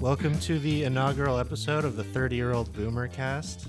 [0.00, 3.68] Welcome to the inaugural episode of the 30 year old Boomer cast.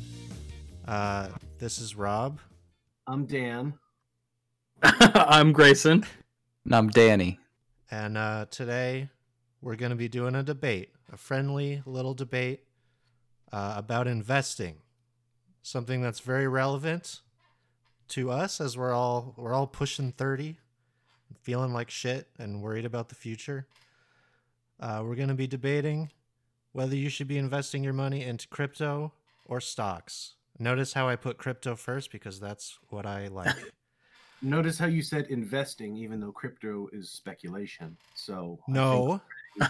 [0.87, 1.27] Uh,
[1.59, 2.39] this is Rob.
[3.05, 3.73] I'm Dan.
[4.81, 6.05] I'm Grayson.
[6.63, 7.37] And I'm Danny.
[7.91, 9.09] And uh, today
[9.61, 12.61] we're going to be doing a debate, a friendly little debate
[13.51, 14.77] uh, about investing.
[15.63, 17.19] Something that's very relevant
[18.07, 20.59] to us as we're all we're all pushing 30,
[21.41, 23.67] feeling like shit and worried about the future.
[24.79, 26.09] Uh, we're going to be debating
[26.73, 29.13] whether you should be investing your money into crypto
[29.45, 30.35] or stocks.
[30.59, 33.55] Notice how I put crypto first because that's what I like.
[34.41, 37.95] Notice how you said investing, even though crypto is speculation.
[38.15, 39.21] So I no,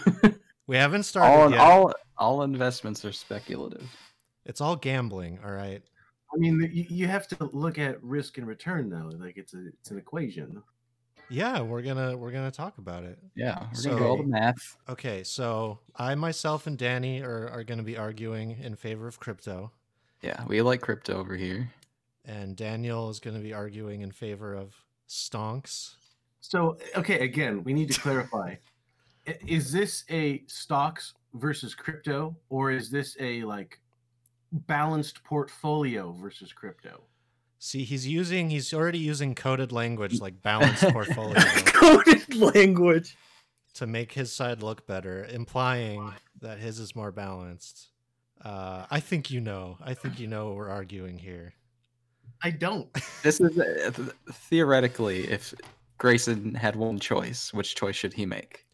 [0.67, 1.59] we haven't started All yet.
[1.59, 3.89] all all investments are speculative.
[4.45, 5.81] It's all gambling, all right.
[6.33, 9.11] I mean, you, you have to look at risk and return though.
[9.17, 10.63] Like it's a it's an equation.
[11.31, 13.17] Yeah, we're gonna we're gonna talk about it.
[13.35, 14.75] Yeah, we're gonna do all the math.
[14.89, 19.71] Okay, so I myself and Danny are, are gonna be arguing in favor of crypto,
[20.21, 21.71] Yeah, we like crypto over here.
[22.25, 24.75] and Daniel is gonna be arguing in favor of
[25.07, 25.95] stonks.
[26.41, 28.55] So okay, again, we need to clarify:
[29.47, 33.79] is this a stocks versus crypto, or is this a like
[34.51, 37.01] balanced portfolio versus crypto?
[37.63, 43.15] See, he's using he's already using coded language like balanced portfolio Coded language.
[43.75, 47.89] to make his side look better, implying that his is more balanced.
[48.43, 49.77] Uh, I think you know.
[49.79, 51.53] I think you know what we're arguing here.
[52.43, 52.89] I don't.
[53.21, 54.09] This is uh, th-
[54.49, 55.53] theoretically, if
[55.99, 58.65] Grayson had one choice, which choice should he make?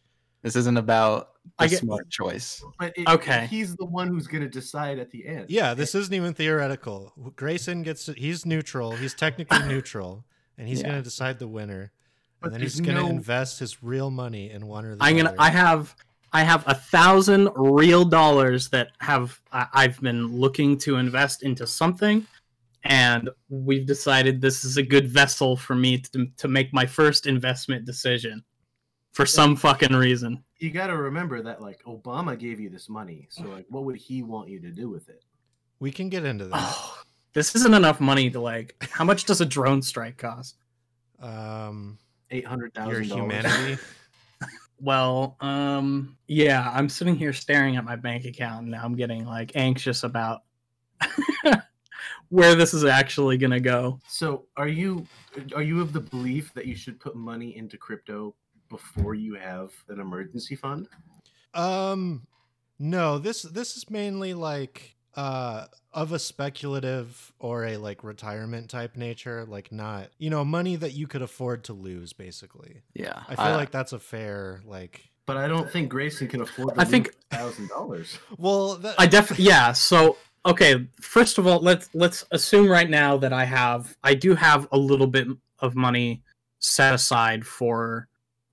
[0.44, 2.64] This isn't about a get- smart choice.
[2.80, 3.48] But it, Okay.
[3.50, 5.46] he's the one who's going to decide at the end.
[5.50, 7.14] Yeah, this isn't even theoretical.
[7.36, 8.92] Grayson gets to, he's neutral.
[8.96, 10.24] He's technically neutral,
[10.58, 10.90] and he's Yeah.
[10.90, 11.92] going to decide the winner.
[12.40, 15.02] But and then he's going to no- invest his real money in one or the
[15.04, 15.10] other.
[15.10, 15.96] I'm Gonna, I have.
[16.34, 19.40] I have a thousand real dollars that have.
[19.52, 22.28] I, I've been looking to invest into something,
[22.84, 27.26] and we've decided this is a good vessel for me to to make my first
[27.28, 28.44] investment decision,
[29.18, 30.44] for some fucking reason.
[30.60, 33.96] you got to remember that like Obama gave you this money, so like, what would
[33.98, 35.24] he want you to do with it?
[35.80, 36.54] we can get into that.
[36.56, 36.98] Oh,
[37.34, 38.76] this isn't enough money to like.
[38.92, 40.58] How much does a drone strike cost?
[41.20, 41.98] Um,
[42.30, 42.92] eight hundred thousand.
[42.94, 43.82] your humanity.
[44.80, 49.26] Well, um, yeah, I'm sitting here staring at my bank account and now I'm getting
[49.26, 50.42] like anxious about
[52.30, 54.00] where this is actually gonna go.
[54.08, 55.08] So, are you
[55.56, 58.36] are you of the belief that you should put money into crypto
[58.70, 60.88] before you have an emergency fund?
[61.54, 62.28] Um,
[62.80, 63.18] no.
[63.18, 69.46] This this is mainly like uh of a speculative or a like retirement type nature.
[69.48, 72.14] Like not you know money that you could afford to lose.
[72.14, 75.10] Basically, Yeah, I feel like that's a fair like.
[75.26, 76.76] But I don't think Grayson can afford.
[76.76, 78.18] To I think- thousand dollars.
[78.38, 79.72] Well, that, I definitely yeah.
[79.74, 84.36] So okay, first of all, let's let's assume right now that I have I do
[84.36, 85.28] have a little bit
[85.60, 86.22] of money
[86.60, 88.07] set aside for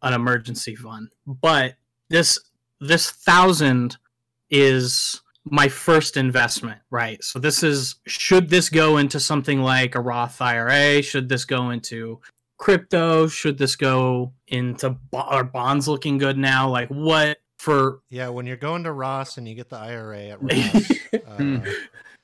[0.05, 1.75] an emergency fund, but
[2.11, 2.39] this
[2.81, 3.97] this thousand
[4.51, 7.23] is my first investment, right?
[7.23, 11.03] So this is should this go into something like a Roth IRA?
[11.03, 12.21] Should this go into
[12.59, 13.27] crypto?
[13.27, 16.69] Should this go into bo- are bonds looking good now?
[16.71, 18.29] Like what for yeah.
[18.29, 20.93] When you're going to Ross and you get the IRA at Ross.
[21.39, 21.57] Hmm.
[21.57, 21.71] uh,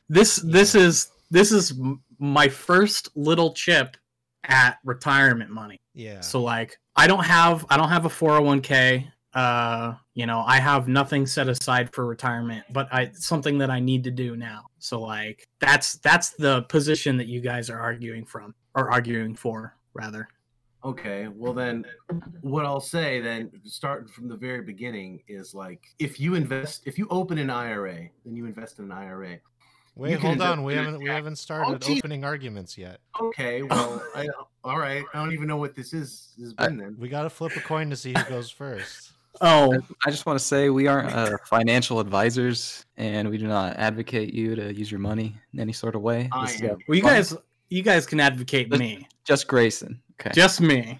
[0.09, 0.83] this this Yeah.
[0.83, 1.75] is this is
[2.19, 3.97] my first little chip
[4.45, 6.21] at retirement money yeah.
[6.21, 10.87] so like i don't have i don't have a 401k uh you know i have
[10.87, 15.01] nothing set aside for retirement but i something that i need to do now so
[15.01, 20.29] like that's that's the position that you guys are arguing from or arguing for rather
[20.83, 21.85] Okay, well then,
[22.41, 26.97] what I'll say then, starting from the very beginning, is like if you invest, if
[26.97, 29.37] you open an IRA, then you invest in an IRA.
[30.01, 30.65] Wait, can hold on.
[30.65, 31.99] We haven't we haven't started geez.
[31.99, 33.01] opening arguments yet.
[33.21, 34.29] Okay, well, I,
[34.65, 36.33] all right, I don't even know what this is.
[36.41, 36.97] Has been then.
[36.99, 39.13] We got to flip a coin to see who goes first.
[39.43, 43.77] oh I just want to say we aren't uh, financial advisors, and we do not
[43.77, 46.31] advocate you to use your money in any sort of way.
[46.33, 46.79] I This am.
[46.89, 47.37] well you guys
[47.69, 50.01] you guys can advocate Let's- me just Grayson.
[50.19, 50.31] Okay.
[50.35, 50.99] just me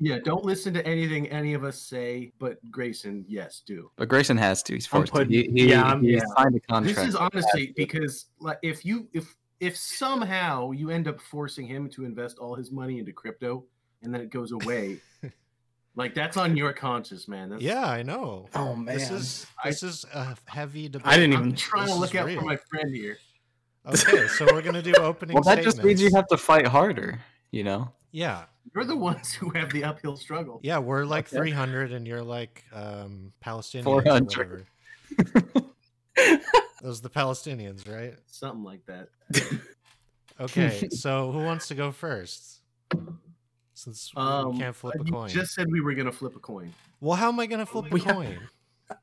[0.00, 3.90] Yeah, don't listen to anything any of us say, but Grayson, yes, do.
[3.96, 4.74] But Grayson has to.
[4.74, 5.18] He's I'm forced to.
[5.18, 6.20] putting- He, he, yeah, I'm- he yeah.
[6.36, 6.96] signed a contract.
[6.98, 11.88] This is honestly because like if you if if somehow you end up forcing him
[11.90, 13.64] to invest all his money into crypto
[14.02, 14.98] and then it goes away,
[15.96, 17.50] like that's on your conscience, man.
[17.50, 18.46] That's, Yeah, I know.
[18.54, 21.06] oh man This is I- this is a heavy debate.
[21.06, 22.38] I didn't I'm even- trying to look is out real.
[22.40, 23.18] for my friend here.
[23.86, 25.34] Okay, so we're gonna do opening.
[25.34, 27.20] well, that just means you have to fight harder.
[27.50, 27.92] You know.
[28.10, 28.44] Yeah,
[28.74, 30.60] You're the ones who have the uphill struggle.
[30.62, 30.78] yeah.
[30.78, 31.36] We're like Okay.
[31.36, 33.84] 300, and you're like um, Palestinian.
[33.84, 34.66] 400.
[35.16, 35.66] Whatever.
[36.82, 38.14] Those the Palestinians, right?
[38.26, 39.08] Something like that.
[40.40, 42.60] Okay, so who wants to go first?
[43.74, 45.28] Since we Um, can't flip a coin.
[45.28, 46.72] just said we were gonna flip a coin.
[47.00, 48.38] Well, how am I gonna flip a We have- coin?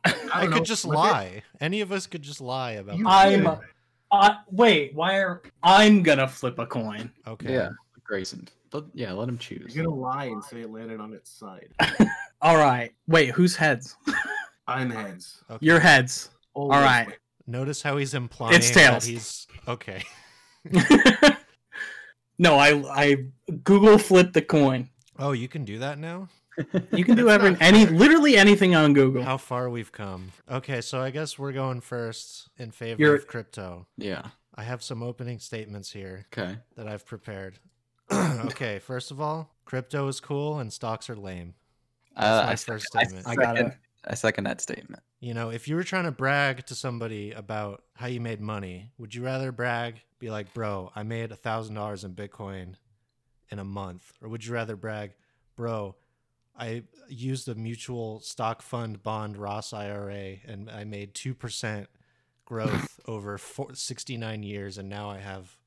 [0.06, 0.98] I, I, could know, just flip it.
[0.98, 1.44] lie.
[1.60, 3.06] Any of us could just lie about.
[3.06, 3.60] I'm-
[4.12, 7.12] Uh, wait, why are I'm gonna flip a coin?
[7.28, 7.52] Okay.
[7.52, 7.72] Yeah,
[8.06, 8.48] Grayson.
[8.76, 9.74] But yeah, let him choose.
[9.76, 11.70] You're gonna lie and say it landed on its side.
[12.42, 12.92] All right.
[13.08, 13.96] Wait, whose heads?
[14.68, 15.44] I'm heads.
[15.50, 15.66] Okay.
[15.66, 16.30] Your heads.
[16.54, 16.80] Always.
[16.82, 17.08] right.
[17.48, 19.06] Notice how he's implying It's that tails.
[19.06, 20.04] he's okay.
[22.40, 23.18] no, I I
[23.64, 24.90] Google flip the coin.
[25.18, 26.28] Oh, you can do that now.
[26.92, 29.24] You can do That's every any literally anything on Google.
[29.24, 30.32] How far we've come.
[30.50, 33.88] Okay, so I guess we're going first in favor You're- of crypto.
[33.98, 34.24] Yeah.
[34.58, 36.58] I have some opening statements here Okay.
[36.78, 37.60] that I've prepared.
[38.12, 41.56] okay, first of all, crypto is cool and stocks are lame.
[42.16, 43.28] That's Uh, my I, first second- statement.
[43.28, 43.78] I got second- it.
[44.08, 45.02] I second that statement.
[45.20, 48.92] You know, if you were trying to brag to somebody about how you made money,
[49.00, 52.76] would you rather brag, be like, bro, I made a thousand dollars in Bitcoin
[53.50, 54.14] in a month?
[54.22, 55.14] Or would you rather brag,
[55.56, 55.96] bro,
[56.56, 61.88] I used a mutual stock fund bond Ross IRA and I made 2%
[62.46, 65.58] growth over four, 69 years and now I have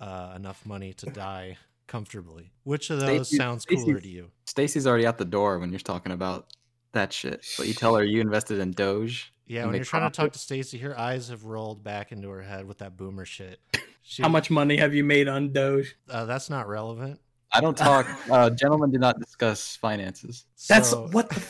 [0.00, 1.56] uh, enough money to die
[1.86, 2.52] comfortably.
[2.64, 4.30] Which of those Stacey- sounds cooler Stacey's- to you?
[4.46, 6.46] Stacy's already out the door when you're talking about
[6.92, 7.44] that shit.
[7.58, 9.32] But you tell her you invested in Doge.
[9.46, 12.40] Yeah, when you're trying to talk to Stacy, her eyes have rolled back into her
[12.42, 13.60] head with that boomer shit.
[14.06, 15.96] She, How much money have you made on Doge?
[16.10, 17.18] Uh, that's not relevant.
[17.50, 18.06] I don't talk.
[18.30, 20.44] uh, gentlemen do not discuss finances.
[20.68, 21.42] That's So- what the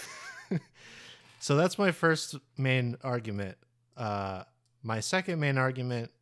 [1.40, 3.58] so that's my first main argument.
[3.96, 4.44] Uh,
[4.84, 6.12] my second main argument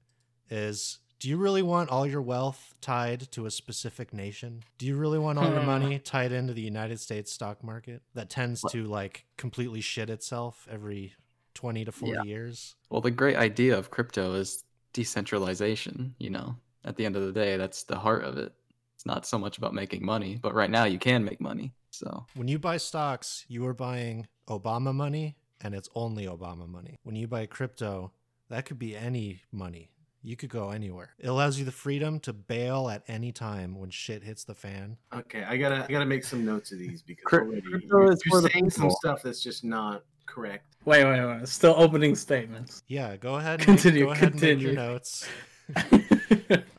[0.49, 4.65] is: Do you really want all your wealth tied to a specific nation?
[4.77, 5.67] Do you really want all your Hmm.
[5.67, 10.67] money tied into the United States stock market that tends to like completely shit itself
[10.69, 11.15] every
[11.55, 12.25] twenty to forty Yeah.
[12.25, 12.75] years?
[12.91, 16.17] Well, the great idea of crypto is decentralization.
[16.19, 18.53] You know, at the end of the day, that's the heart of it.
[18.97, 21.73] It's not so much about making money, but right now you can make money.
[21.91, 26.97] So When you buy stocks, you are buying Obama money, and it's only Obama money.
[27.05, 28.11] When you buy crypto,
[28.49, 29.91] that could be any money.
[30.23, 31.11] You could go anywhere.
[31.19, 34.97] It allows you the freedom to bail at any time when shit hits the fan.
[35.13, 38.51] Okay, I gotta I gotta make some notes of these because Cryp- already you're, you're
[38.51, 40.77] saying some stuff that's just not correct.
[40.85, 41.49] wait, wait, wait.
[41.49, 42.83] Still opening statements.
[42.87, 43.61] Yeah, go ahead.
[43.61, 45.29] And Continue, Make, go ahead and make your notes.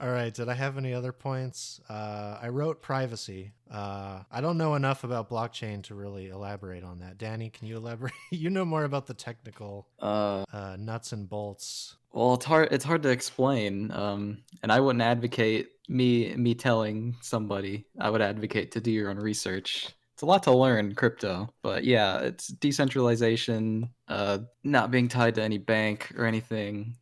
[0.01, 0.33] All right.
[0.33, 1.79] Did I have any other points?
[1.89, 3.53] Uh, I wrote privacy.
[3.71, 7.17] Uh, I don't know enough about blockchain to really elaborate on that.
[7.17, 8.13] Danny, can you elaborate?
[8.31, 11.95] you know more about the technical uh, uh, nuts and bolts.
[12.13, 12.69] Well, it's hard.
[12.71, 17.85] It's hard to explain, um, and I wouldn't advocate me me telling somebody.
[17.99, 19.89] I would advocate to do your own research.
[20.13, 25.43] It's a lot to learn crypto, but yeah, it's decentralization, uh, not being tied to
[25.43, 26.95] any bank or anything.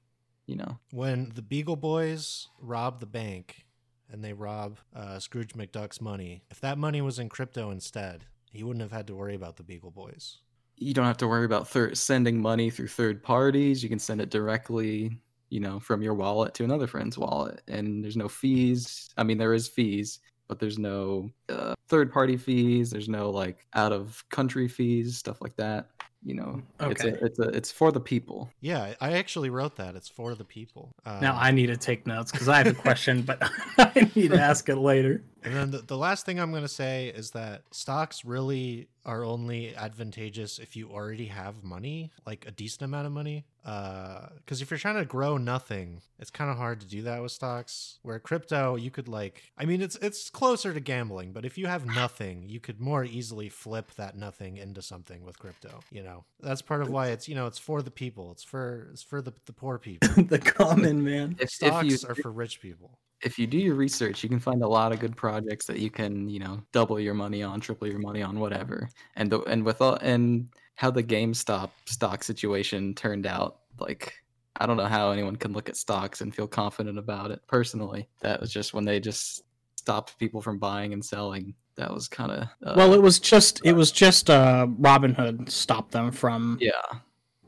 [0.45, 3.65] You know, When the Beagle Boys rob the bank
[4.09, 8.63] and they rob uh, Scrooge McDuck's money, if that money was in crypto instead, he
[8.63, 10.39] wouldn't have had to worry about the Beagle Boys.
[10.81, 13.83] You don't have to worry about thir- sending money through third parties.
[13.83, 15.19] You can send it directly,
[15.49, 19.09] you know, from your wallet to another friend's wallet, and there's no fees.
[19.15, 22.89] I mean, there is fees, but there's no uh, third party fees.
[22.89, 25.89] There's no like out of country fees, stuff like that.
[26.23, 27.13] You know, it's Okay.
[27.13, 28.49] a, it's a, it's for the people.
[28.59, 29.95] Yeah, I actually wrote that.
[29.95, 30.91] It's for the people.
[31.03, 33.39] Uh, now I need to take notes because I have a question, but
[33.77, 35.23] I need to ask it later.
[35.43, 39.23] And then the, the last thing I'm going to say is that stocks really are
[39.23, 43.45] only advantageous if you already have money, like a decent amount of money.
[43.65, 47.21] Uh, because if you're trying to grow nothing, it's kind of hard to do that
[47.21, 47.97] with stocks.
[48.03, 51.67] Where crypto, you could like, I mean, it's it's closer to gambling, but if you
[51.67, 55.79] have nothing, you could more easily flip that nothing into something with crypto.
[55.91, 58.31] You know, that's part of why it's you know it's for the people.
[58.31, 60.09] It's for it's for the the poor people.
[60.23, 61.35] the common man.
[61.37, 62.99] If, if Stocks you are for rich people.
[63.23, 65.89] If you do your research, you can find a lot of good projects that you
[65.89, 68.89] can, you know, double your money on, triple your money on, whatever.
[69.15, 74.13] And the, and with all and how the GameStop stock situation turned out, like
[74.57, 77.41] I don't know how anyone can look at stocks and feel confident about it.
[77.47, 79.43] Personally, that was just when they just
[79.75, 81.53] stopped people from buying and selling.
[81.75, 85.91] That was kind of uh, Well, it was just it was just uh, Robinhood stopped
[85.91, 86.71] them from yeah,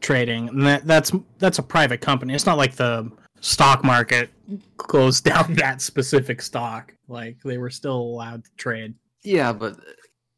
[0.01, 2.34] trading, and that, that's that's a private company.
[2.34, 3.12] It's not like the
[3.44, 4.30] stock market
[4.78, 6.94] closed down that specific stock.
[7.10, 8.96] Like they were still allowed to trade.
[9.24, 9.78] yeah, but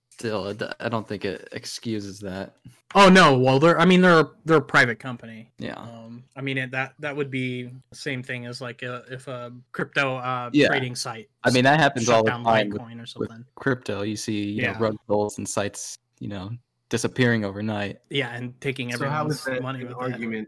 [0.09, 2.55] still, I don't think it excuses that.
[2.95, 5.51] Oh no, well they're I mean they're they're a private company.
[5.59, 5.75] Yeah.
[5.75, 9.27] Um, I mean it, that that would be the same thing as like a, if
[9.27, 10.67] a crypto uh, Yeah.
[10.67, 11.29] trading site.
[11.43, 13.45] I mean that happens all the down time with Litecoin or with something.
[13.55, 14.01] crypto.
[14.01, 14.71] You see, you Yeah.
[14.73, 16.51] know, rug pulls and sites, you know,
[16.89, 17.99] disappearing overnight.
[18.09, 20.47] Yeah, and taking So how everyone's is that money an with argument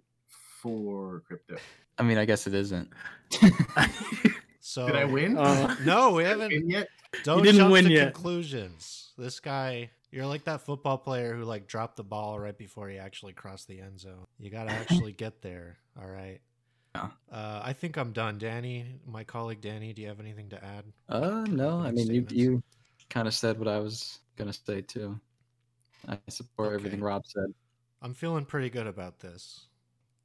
[0.62, 1.58] for crypto?
[2.00, 2.90] I mean, I guess it isn't.
[4.68, 5.38] So Did I win?
[5.38, 6.52] Uh, No, we haven't.
[6.52, 6.90] Win yet?
[7.24, 8.14] Don't didn't jump win to yet.
[8.14, 9.14] conclusions.
[9.18, 12.98] This guy, you're like that football player who like dropped the ball right before he
[12.98, 14.28] actually crossed the end zone.
[14.38, 15.78] You got to actually get there.
[16.00, 16.42] All right.
[16.96, 17.08] Yeah.
[17.32, 18.38] Uh, I think I'm done.
[18.38, 20.84] Danny, my colleague Danny, do you have anything to add?
[21.08, 21.80] Uh, no.
[21.80, 22.34] I mean, you statements.
[22.34, 22.64] you
[23.10, 25.18] kind of said what I was gonna say too.
[26.10, 27.54] I support everything Rob said.
[28.02, 29.66] I'm feeling pretty good about this.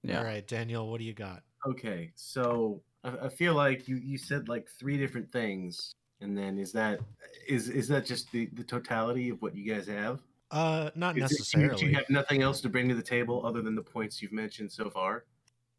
[0.02, 0.18] Yeah.
[0.18, 1.42] All right, Daniel, what do you got?
[1.66, 6.58] Okay, so I, I feel like you, you said like three different things, and then
[6.58, 7.00] is that
[7.46, 10.20] is is that just the, the totality of what you guys have?
[10.50, 11.76] Uh, not Is it- necessarily.
[11.78, 14.32] do you have nothing else to bring to the table other than the points you've
[14.32, 15.24] mentioned so far?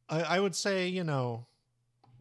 [0.09, 1.45] I, I would say, you know,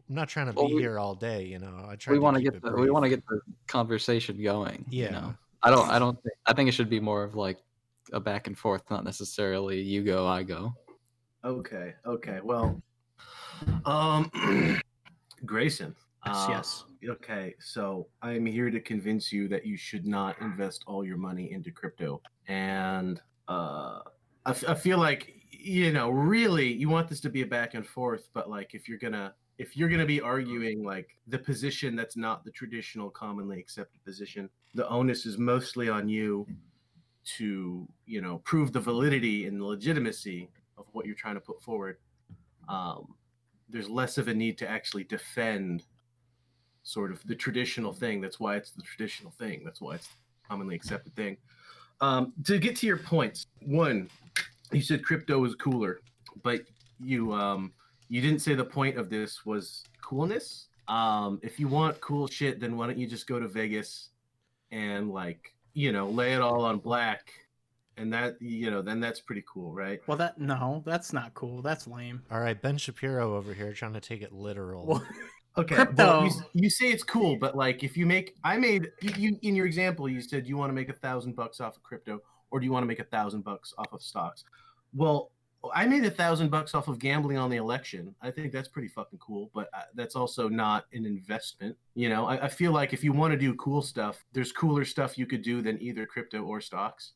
[0.07, 1.45] I'm not trying to Well, be we- here all day.
[1.45, 2.13] You know, I try.
[2.13, 4.85] We want to get it the we want to get the conversation going.
[4.89, 5.05] Yeah.
[5.05, 5.35] You know?
[5.63, 5.89] I don't.
[5.89, 6.15] I don't.
[6.21, 7.57] Think, I think it should be more of like
[8.11, 10.73] a back and forth, not necessarily you go, I go.
[11.45, 12.81] Okay, okay, well,
[13.85, 14.31] um,
[15.45, 15.95] Grayson.
[16.25, 16.83] Yes, uh, yes.
[17.09, 21.51] Okay, so I'm here to convince you that you should not invest all your money
[21.51, 22.21] into crypto.
[22.47, 23.99] And uh,
[24.45, 27.73] I, f- I feel like, you know, really you want this to be a back
[27.73, 31.95] and forth, but like if you're gonna if you're gonna be arguing like the position
[31.95, 36.47] that's not the traditional commonly accepted position, the onus is mostly on you
[37.37, 41.61] to, you know, prove the validity and the legitimacy of what you're trying to put
[41.61, 41.97] forward.
[42.67, 43.13] Um,
[43.73, 45.83] there's less of a need to actually defend
[46.83, 48.21] sort of the traditional thing.
[48.21, 49.63] That's why it's the traditional thing.
[49.65, 50.09] That's why it's
[50.47, 51.37] commonly accepted thing.
[51.99, 54.09] Um, to get to your points, one,
[54.71, 56.01] you said crypto is cooler,
[56.43, 56.61] but
[56.99, 57.73] you um,
[58.09, 60.67] you didn't say the point of this was coolness.
[60.87, 64.09] Um, if you want cool shit, then why don't you just go to Vegas
[64.71, 67.31] and like you know lay it all on black,
[67.97, 69.99] and that you know then that's pretty cool, right?
[70.07, 71.61] Well, that no, that's not cool.
[71.61, 72.23] That's lame.
[72.31, 74.85] All right, Ben Shapiro over here trying to take it literal.
[74.85, 75.05] Well,
[75.55, 76.03] Okay, Crypto.
[76.03, 76.31] well, you,
[76.63, 79.67] you say it's cool, but like if you make, I made you, you in your
[79.67, 82.65] example, you said you want to make a thousand bucks off of crypto, or do
[82.65, 84.45] you want to make a thousand bucks off of stocks?
[84.95, 85.29] Well,
[85.71, 88.15] I made a thousand bucks off of gambling on the election.
[88.19, 91.77] I think that's pretty fucking cool, but uh, that's also not an investment.
[91.93, 94.83] You know, I, I feel like if you want to do cool stuff, there's cooler
[94.83, 97.11] stuff you could do than either crypto or stocks.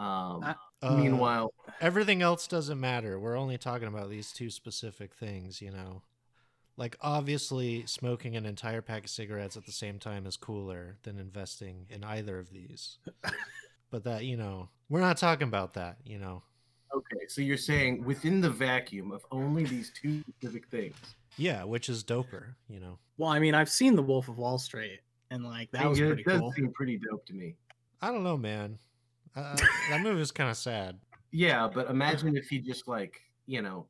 [0.00, 1.52] Um, I- Uh, meanwhile,
[1.82, 3.20] everything else doesn't matter.
[3.20, 6.02] We're only talking about these two specific things, you know.
[6.78, 11.18] Like obviously smoking an entire pack of cigarettes at the same time is cooler than
[11.18, 12.96] investing in either of these.
[13.90, 16.42] but that, you know, we're not talking about that, you know.
[16.94, 20.96] okay, so you're saying within the vacuum of only these two specific things,
[21.36, 22.98] Yeah, which is doper, you know.
[23.18, 26.06] well, I mean, I've seen The Wolf of Wall Street, and like that was it
[26.06, 26.52] pretty does cool.
[26.52, 27.56] seem pretty dope to me.
[28.00, 28.78] I don't know, man.
[29.36, 29.56] Uh,
[29.90, 30.98] that movie was kind of sad.
[31.32, 33.86] Yeah, but imagine if he just like, you know,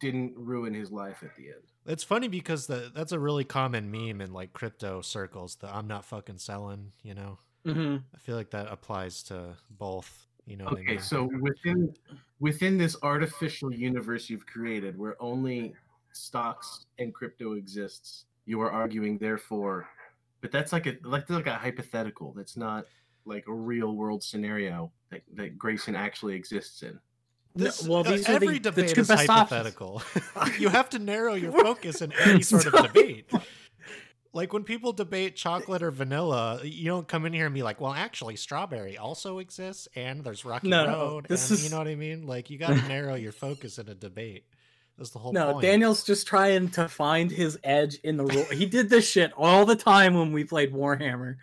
[0.00, 1.62] didn't ruin his life at the end.
[1.86, 5.56] It's funny because the, that's a really common meme in like crypto circles.
[5.56, 7.38] The I'm not fucking selling, you know.
[7.64, 10.26] hmm I feel like that applies to both.
[10.46, 10.64] You know.
[10.64, 11.00] what I Okay, mean?
[11.00, 11.94] so within
[12.40, 15.74] within this artificial universe you've created where only
[16.12, 19.88] stocks and crypto exists, you are arguing therefore
[20.40, 22.32] but that's like a like like a hypothetical.
[22.32, 22.84] That's not
[23.28, 26.98] like a real world scenario that, that Grayson actually exists in.
[27.54, 30.02] This, well, uh, these are the- every the debate two is hypothetical.
[30.58, 33.30] you have to narrow your focus in any sort of debate.
[34.32, 37.80] Like when people debate chocolate or vanilla, you don't come in here and be like,
[37.80, 41.70] "Well, actually, strawberry also exists, and there's Rocky No, no, Road." this and, is- you
[41.70, 42.26] know what I mean?
[42.26, 44.44] Like you got to narrow your focus in a debate.
[44.98, 45.46] That's the whole point.
[45.46, 45.62] No, point.
[45.62, 48.44] Daniel's just trying to find his edge in the rule.
[48.52, 51.36] he did this shit all the time when we played Warhammer.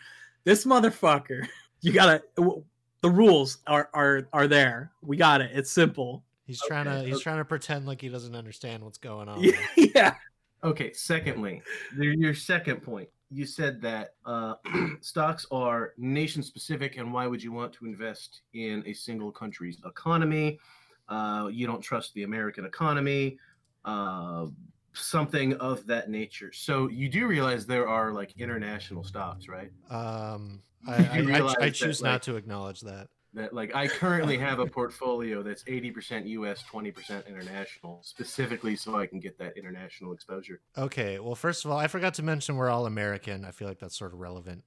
[0.44, 1.48] This motherfucker,
[1.86, 2.24] you gotta.
[2.36, 2.64] w-
[3.02, 4.92] The rules are are are there.
[5.02, 5.52] We got it.
[5.54, 6.24] It's simple.
[6.46, 7.24] He's trying to he's okay.
[7.24, 9.44] trying to pretend like he doesn't understand what's going on.
[9.78, 10.16] yeah.
[10.64, 11.62] Okay, secondly,
[11.96, 13.08] your, your second point.
[13.32, 14.56] You said that uh,
[15.02, 19.80] stocks are nation specific, and why would you want to invest in a single country's
[19.86, 20.60] economy?
[21.08, 23.38] Uh, you don't trust the American economy,
[23.84, 24.48] uh,
[24.94, 26.52] something of that nature.
[26.52, 29.72] So you do realize there are like international stocks, right?
[29.92, 33.08] Um, I, I, I, I that, choose like- not to acknowledge that.
[33.34, 39.08] That like I currently have a portfolio that's 80% US, 20% international, specifically so I
[39.08, 40.62] can get that international exposure.
[40.78, 43.44] Okay, well, first of all, I forgot to mention we're all American.
[43.44, 44.64] I feel like that's sort of relevant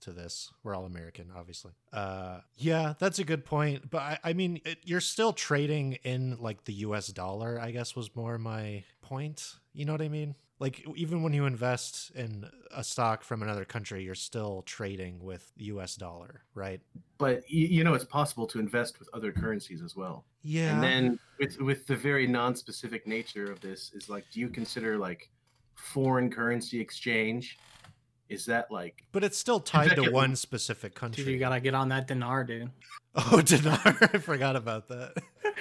[0.00, 0.52] to this.
[0.62, 1.72] We're all American, obviously.
[1.92, 3.88] Uh, yeah, that's a good point.
[3.88, 7.08] But I, I mean, it, you're still trading in like the U.S.
[7.08, 7.60] dollar.
[7.60, 9.54] I guess was more my point.
[9.72, 10.34] You know what I mean?
[10.60, 15.52] Like even when you invest in a stock from another country, you're still trading with
[15.56, 16.80] US dollar, right?
[17.18, 20.24] But you, you know, it's possible to invest with other currencies as well.
[20.42, 20.74] Yeah.
[20.74, 24.98] And then with with the very non-specific nature of this is like, do you consider
[24.98, 25.30] like
[25.74, 27.56] foreign currency exchange?
[28.28, 31.24] Is that like but it's still tied to one specific country.
[31.24, 32.70] Dude, you gotta get on that dinar, dude.
[33.32, 33.80] Oh, dinar!
[33.84, 35.14] I forgot about that.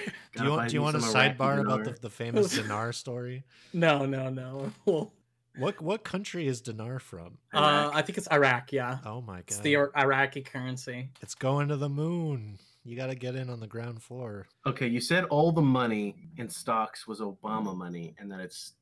[0.35, 0.69] do you want?
[0.69, 3.43] Do you want a some Iraqi sidebar about the, the famous dinar story?
[3.73, 4.71] No, no, no.
[4.85, 5.13] Well,
[5.57, 7.39] What what country is dinar from?
[7.51, 8.71] uh, I think it's Iraq.
[8.71, 9.43] Yeah, Oh my god!
[9.47, 11.09] it's the Iraqi currency.
[11.21, 12.59] It's going to the moon.
[12.83, 14.47] You got to get in on the ground floor.
[14.67, 18.73] Okay, you said all the money in stocks was Obama money, and that it's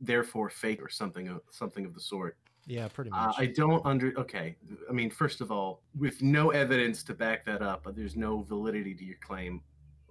[0.00, 2.36] therefore fake or something of something of the sort.
[2.66, 3.36] Yeah, pretty Uh, much.
[3.38, 4.12] I don't under.
[4.18, 4.56] Okay,
[4.90, 8.92] I mean, first of all, with no evidence to back that up, there's no validity
[8.94, 9.60] to your claim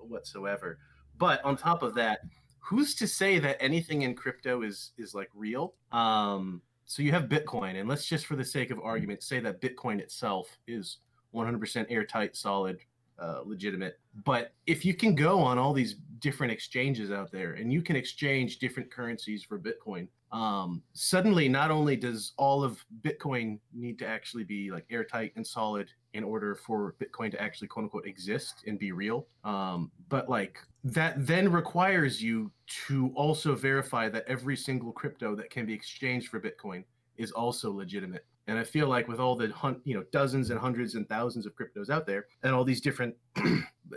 [0.09, 0.79] whatsoever.
[1.17, 2.19] But on top of that,
[2.59, 5.73] who's to say that anything in crypto is is like real?
[5.91, 9.61] Um, so you have Bitcoin, and let's just for the sake of argument say that
[9.61, 10.97] Bitcoin itself is
[11.33, 12.79] 100% airtight, solid,
[13.19, 13.99] uh, legitimate.
[14.23, 17.95] But if you can go on all these different exchanges out there and you can
[17.95, 24.07] exchange different currencies for Bitcoin, um, suddenly not only does all of Bitcoin need to
[24.07, 28.63] actually be like airtight and solid in order for Bitcoin to actually quote unquote exist
[28.65, 32.51] and be real, um, but like that then requires you
[32.87, 36.83] to also verify that every single crypto that can be exchanged for Bitcoin
[37.15, 38.25] is also legitimate.
[38.47, 41.45] And I feel like with all the hun- you know dozens and hundreds and thousands
[41.45, 43.15] of cryptos out there, and all these different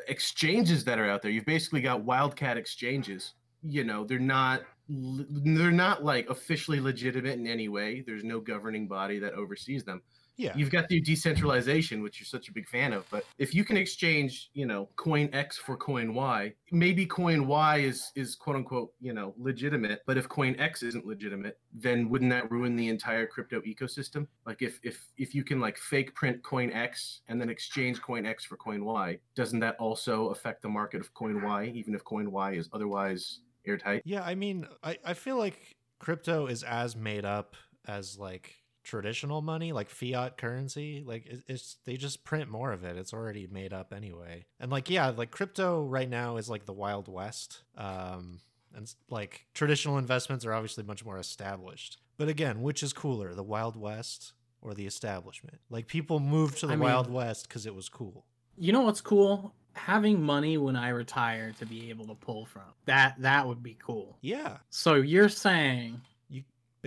[0.08, 3.32] exchanges that are out there, you've basically got wildcat exchanges.
[3.62, 8.02] You know, they're not they're not like officially legitimate in any way.
[8.06, 10.02] There's no governing body that oversees them.
[10.36, 10.52] yeah.
[10.54, 13.06] You've got the decentralization, which you're such a big fan of.
[13.10, 17.78] But if you can exchange, you know, coin X for coin Y, maybe coin Y
[17.78, 20.02] is is quote unquote, you know, legitimate.
[20.06, 24.26] But if coin X isn't legitimate, then wouldn't that ruin the entire crypto ecosystem?
[24.44, 28.26] Like if if if you can like fake print coin X and then exchange coin
[28.26, 32.04] X for coin Y, doesn't that also affect the market of coin Y, even if
[32.04, 34.02] coin Y is otherwise airtight?
[34.04, 39.42] Yeah, I mean, I, I feel like crypto is as made up as like traditional
[39.42, 41.02] money, like fiat currency.
[41.04, 42.96] Like it, it's they just print more of it.
[42.96, 44.46] It's already made up anyway.
[44.60, 47.62] And like yeah, like crypto right now is like the wild west.
[47.76, 48.40] Um,
[48.74, 51.98] and like traditional investments are obviously much more established.
[52.18, 55.58] But again, which is cooler, the wild west or the establishment?
[55.70, 58.26] Like people moved to the I mean- wild west because it was cool.
[58.58, 59.54] You know what's cool?
[59.76, 62.62] Having money when I retire to be able to pull from.
[62.86, 64.18] That that would be cool.
[64.22, 66.00] Yeah, So you're saying,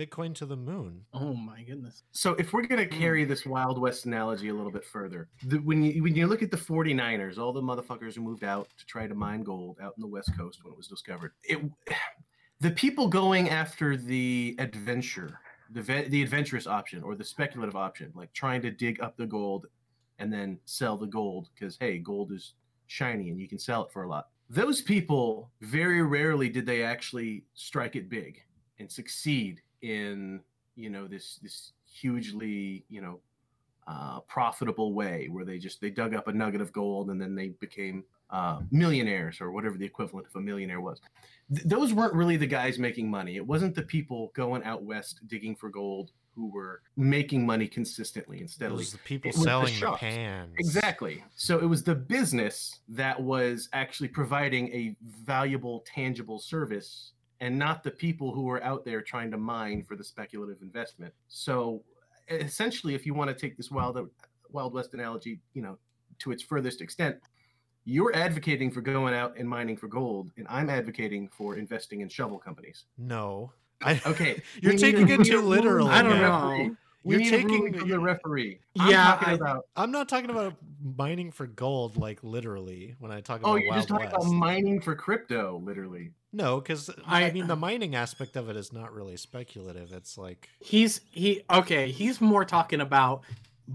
[0.00, 1.04] Bitcoin to the moon.
[1.12, 2.04] oh my goodness.
[2.12, 2.98] So if we're gonna hmm.
[2.98, 6.42] carry this Wild West analogy a little bit further, the, when you when you look
[6.42, 9.92] at the 49ers, all the motherfuckers who moved out to try to mine gold out
[9.96, 11.60] in the West Coast when it was discovered, it
[12.60, 15.38] the people going after the adventure,
[15.70, 19.26] the ve- the adventurous option or the speculative option, like trying to dig up the
[19.26, 19.66] gold
[20.18, 22.54] and then sell the gold because hey, gold is
[22.90, 24.28] shiny and you can sell it for a lot.
[24.48, 28.42] Those people very rarely did they actually strike it big
[28.80, 30.40] and succeed in
[30.74, 33.20] you know this this hugely you know
[33.86, 37.34] uh, profitable way where they just they dug up a nugget of gold and then
[37.34, 41.00] they became uh, millionaires or whatever the equivalent of a millionaire was.
[41.54, 43.36] Th- those weren't really the guys making money.
[43.36, 48.38] It wasn't the people going out west digging for gold who were making money consistently
[48.38, 48.78] and It steadily.
[48.78, 50.00] was the people It was the selling the shops.
[50.00, 50.54] pans.
[50.58, 51.24] Exactly.
[51.36, 57.82] So it was the business that was actually providing a valuable, tangible service and not
[57.82, 61.12] the people who were out there trying to mine for the speculative investment.
[61.28, 61.82] So
[62.28, 63.98] essentially, if you want to take this wild,
[64.50, 65.78] wild west analogy, you know,
[66.20, 67.16] to its furthest extent,
[67.86, 72.08] you're advocating for going out and mining for gold, and I'm advocating for investing in
[72.10, 72.84] shovel companies.
[72.98, 73.52] No.
[73.82, 75.90] I, Okay, You're taking it too literally.
[75.90, 76.76] I don't the know.
[77.02, 78.60] We You're taking- a ruling from the referee.
[78.78, 80.54] I'm Yeah, talking I- about I'm not talking about
[80.98, 84.04] mining for gold like literally when I talk oh, about Oh, you're Wild just talking
[84.10, 84.16] West.
[84.16, 86.10] about mining for crypto, literally.
[86.32, 89.92] no, because I, I- mean the mining aspect of it is not really speculative.
[89.92, 93.22] It's like He's he okay, he's more talking about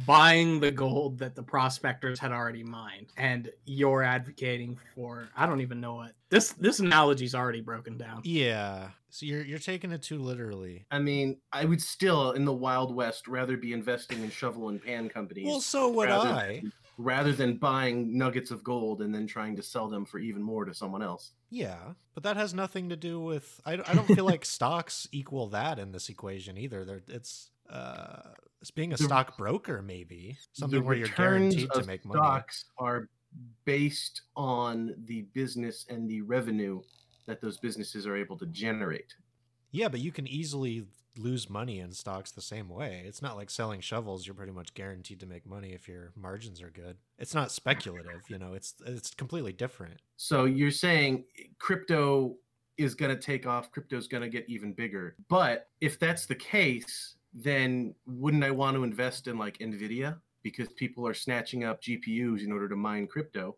[0.05, 5.61] buying the gold that the prospectors had already mined and you're advocating for I don't
[5.61, 6.11] even know what.
[6.29, 8.21] This this analogy's already broken down.
[8.23, 8.89] yeah.
[9.09, 10.85] So you're you're taking it too literally.
[10.91, 14.83] I mean, I would still, in the Wild West, rather be investing in shovel and
[14.83, 16.59] pan companies Well, so would rather I.
[16.61, 20.41] than- rather than buying nuggets of gold and then trying to sell them for even
[20.41, 21.31] more to someone else.
[21.49, 23.59] Yeah, but that has nothing to do with.
[23.65, 26.83] I, I don't feel like stocks equal that in this equation either.
[26.85, 28.31] They're, it's uh,
[28.61, 32.19] it's being a The- stockbroker maybe something where you're guaranteed to make money.
[32.19, 33.09] stocks are
[33.65, 36.81] based on the business and the revenue
[37.25, 39.13] that those businesses are able to generate.
[39.71, 40.85] Yeah, but you can easily
[41.17, 43.03] lose money in stocks the same way.
[43.05, 46.61] It's not like selling shovels, you're pretty much guaranteed to make money if your margins
[46.61, 46.97] are good.
[47.17, 50.01] It's not speculative, you know, it's it's completely different.
[50.17, 51.25] So you're saying
[51.57, 52.35] crypto
[52.77, 55.15] is going to take off, crypto's going to get even bigger.
[55.29, 60.69] But if that's the case, then wouldn't I want to invest in like Nvidia because
[60.69, 63.57] people are snatching up GPUs in order to mine crypto?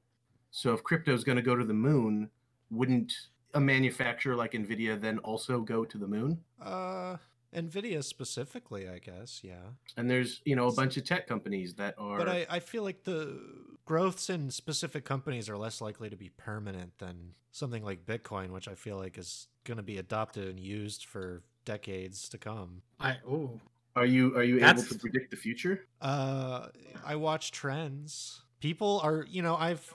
[0.51, 2.29] So if crypto is going to go to the moon,
[2.71, 3.13] wouldn't
[3.53, 6.39] a manufacturer like Nvidia then also go to the moon?
[6.61, 7.17] Uh
[7.55, 9.71] Nvidia specifically, I guess, yeah.
[9.95, 12.83] And there's, you know, a bunch of tech companies that are But I, I feel
[12.83, 13.39] like the
[13.85, 18.67] growths in specific companies are less likely to be permanent than something like Bitcoin, which
[18.67, 22.81] I feel like is going to be adopted and used for decades to come.
[22.99, 23.59] I oh
[23.95, 25.85] Are you are you That's- able to predict the future?
[26.01, 26.67] Uh,
[27.05, 28.41] I watch trends.
[28.59, 29.85] People are, you know, I've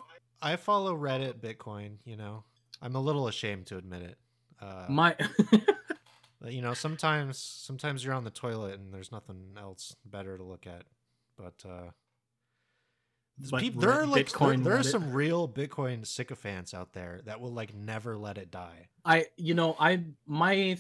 [0.43, 1.97] I follow Reddit Bitcoin.
[2.05, 2.45] You know,
[2.83, 4.19] I'm a little ashamed to admit it.
[4.61, 5.17] Uh, my
[6.47, 10.67] you know, sometimes sometimes you're on the toilet and there's nothing else better to look
[10.67, 10.85] at.
[11.39, 11.91] But uh,
[13.51, 16.93] But peop- there are like there, Bitcoin there are Reddit- some real Bitcoin sycophants out
[16.93, 18.89] there that will like never let it die.
[19.05, 20.79] I you know I my th-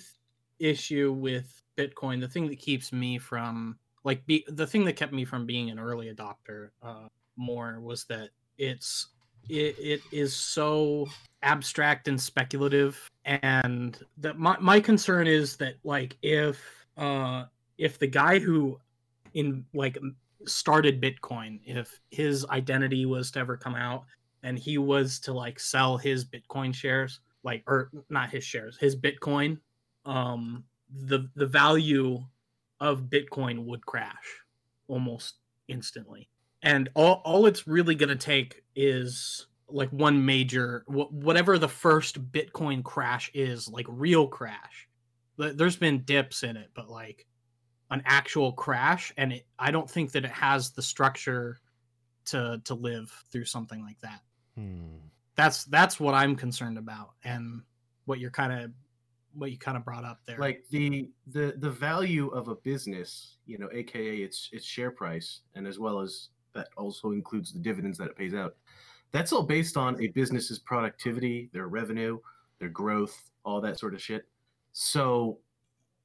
[0.59, 5.13] issue with Bitcoin, the thing that keeps me from like be the thing that kept
[5.13, 9.09] me from being an early adopter uh, more was that it's
[9.49, 11.09] it, it is so
[11.43, 13.11] abstract and speculative.
[13.25, 16.61] And that my, my concern is that like if
[16.97, 17.45] uh
[17.79, 18.79] if the guy who
[19.35, 19.99] in like
[20.45, 24.05] started bitcoin if his identity was to ever come out
[24.43, 28.95] and he was to like sell his bitcoin shares like or not his shares his
[28.95, 29.57] bitcoin
[30.05, 32.19] um the the value
[32.81, 34.41] of bitcoin would crash
[34.89, 35.37] almost
[35.69, 36.29] instantly.
[36.63, 41.69] And all, all it's really going to take is like one major wh- whatever the
[41.69, 44.89] first bitcoin crash is like real crash.
[45.39, 47.27] There's been dips in it but like
[47.91, 51.59] an actual crash and it, i don't think that it has the structure
[52.25, 54.21] to to live through something like that.
[54.57, 54.97] Hmm.
[55.35, 57.63] that's that's what i'm concerned about and
[58.05, 58.71] what you're kind of
[59.35, 60.39] what you kind of brought up there.
[60.39, 65.41] Like the the the value of a business you know aka its its share price
[65.55, 68.57] and as well as that also includes the dividends that it pays out
[69.11, 72.19] that's all based on a business's productivity their revenue
[72.59, 74.27] their growth all that sort of shit.
[74.73, 75.39] So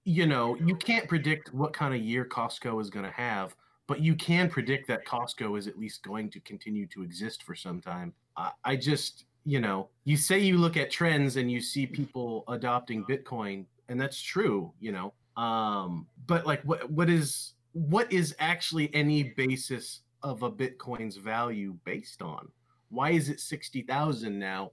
[0.03, 3.55] you know you can't predict what kind of year costco is going to have
[3.87, 7.55] but you can predict that costco is at least going to continue to exist for
[7.55, 8.13] some time.
[8.35, 12.43] I, I just you know you say you look at trends and you see people
[12.49, 18.35] adopting bitcoin and that's true you know um but like what what is what is
[18.39, 22.47] actually any basis of a bitcoin's value based on?
[22.89, 24.71] Why is it 60,000 now?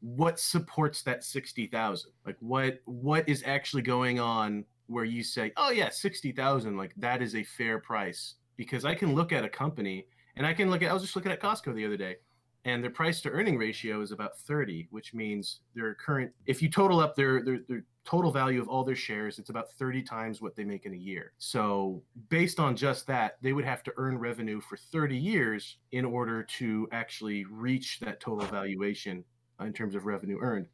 [0.00, 5.70] What supports that 60,000 like what what is actually going on where you say oh
[5.70, 10.04] yeah 60,000 like that is a fair price because i can look at a company
[10.34, 12.16] and i can look at i was just looking at costco the other day
[12.64, 16.70] and their price to earning ratio is about 30 which means their current if you
[16.70, 20.40] total up their, their their total value of all their shares it's about 30 times
[20.40, 21.32] what they make in a year.
[21.38, 26.04] So based on just that they would have to earn revenue for 30 years in
[26.04, 29.24] order to actually reach that total valuation
[29.60, 30.66] in terms of revenue earned.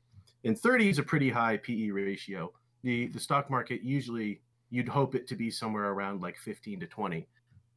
[0.44, 2.52] And 30 is a pretty high pe ratio.
[2.82, 6.86] The the stock market usually you'd hope it to be somewhere around like 15 to
[6.86, 7.26] 20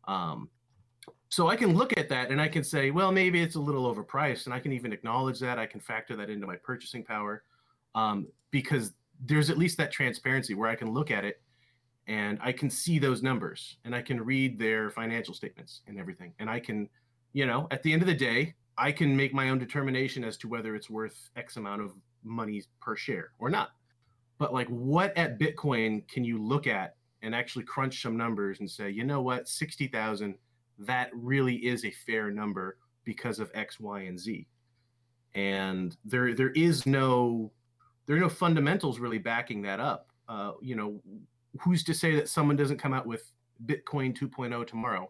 [0.07, 0.49] um,
[1.31, 3.93] so I can look at that and I can say, well, maybe it's a little
[3.93, 5.57] overpriced, and I can even acknowledge that.
[5.57, 7.43] I can factor that into my purchasing power
[7.95, 8.91] um, because
[9.25, 11.41] there's at least that transparency where I can look at it
[12.07, 16.33] and I can see those numbers and I can read their financial statements and everything.
[16.39, 16.89] And I can,
[17.31, 20.35] you know, at the end of the day, I can make my own determination as
[20.37, 21.93] to whether it's worth X amount of
[22.25, 23.69] money per share or not.
[24.37, 28.69] But like, what at Bitcoin can you look at and actually crunch some numbers and
[28.69, 30.35] say, you know what, 60,000
[30.81, 34.47] that really is a fair number because of X, Y, and Z.
[35.33, 37.51] And there there is no
[38.05, 40.09] there are no fundamentals really backing that up.
[40.27, 41.01] Uh, you know,
[41.59, 43.31] who's to say that someone doesn't come out with
[43.65, 45.09] Bitcoin 2.0 tomorrow?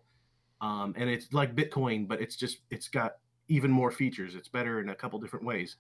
[0.62, 3.14] Um, and it's like Bitcoin, but it's just it's got
[3.48, 4.36] even more features.
[4.36, 5.78] It's better in a couple different ways.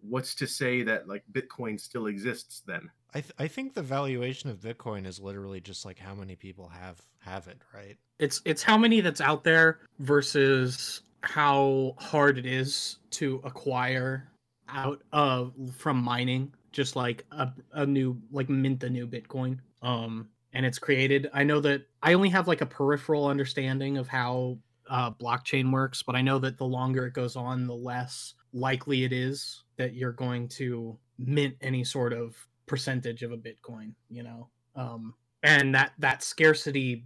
[0.00, 2.90] What's to say that like Bitcoin still exists then?
[3.14, 6.68] I th- I think the valuation of Bitcoin is literally just like how many people
[6.68, 7.96] have have it, right?
[8.18, 14.30] it's it's how many that's out there versus how hard it is to acquire
[14.68, 20.28] out of from mining just like a, a new like mint a new bitcoin um
[20.52, 24.56] and it's created i know that i only have like a peripheral understanding of how
[24.90, 29.04] uh, blockchain works but i know that the longer it goes on the less likely
[29.04, 34.22] it is that you're going to mint any sort of percentage of a Bitcoin, you
[34.22, 37.04] know, um, and that that scarcity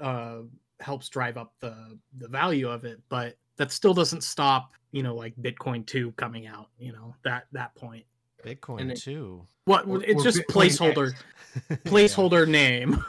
[0.00, 0.38] uh,
[0.80, 5.14] helps drive up the the value of it, but that still doesn't stop, you know,
[5.14, 8.04] like Bitcoin two coming out, you know, that that point.
[8.44, 9.46] Bitcoin And it- too.
[9.66, 11.12] What Or- it's or just Bitcoin placeholder
[11.68, 11.76] Yeah.
[11.84, 13.04] placeholder name.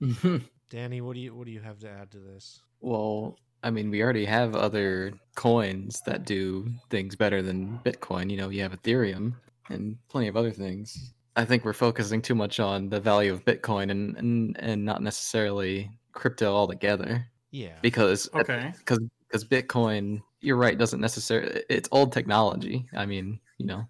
[0.70, 2.60] Danny, what do you what do you have to add to this?
[2.80, 8.30] well, I mean, we already have other coins that do things better than Bitcoin.
[8.30, 9.34] You know, you have Ethereum
[9.70, 11.14] and plenty of other things.
[11.34, 15.02] I think we're focusing too much on the value of Bitcoin and and, and not
[15.02, 17.78] necessarily crypto altogether Yeah.
[17.82, 18.72] because Okay.
[18.78, 18.98] because
[19.28, 22.88] because Bitcoin, you're right, doesn't necessarily it's old technology.
[22.96, 23.86] I mean, you know,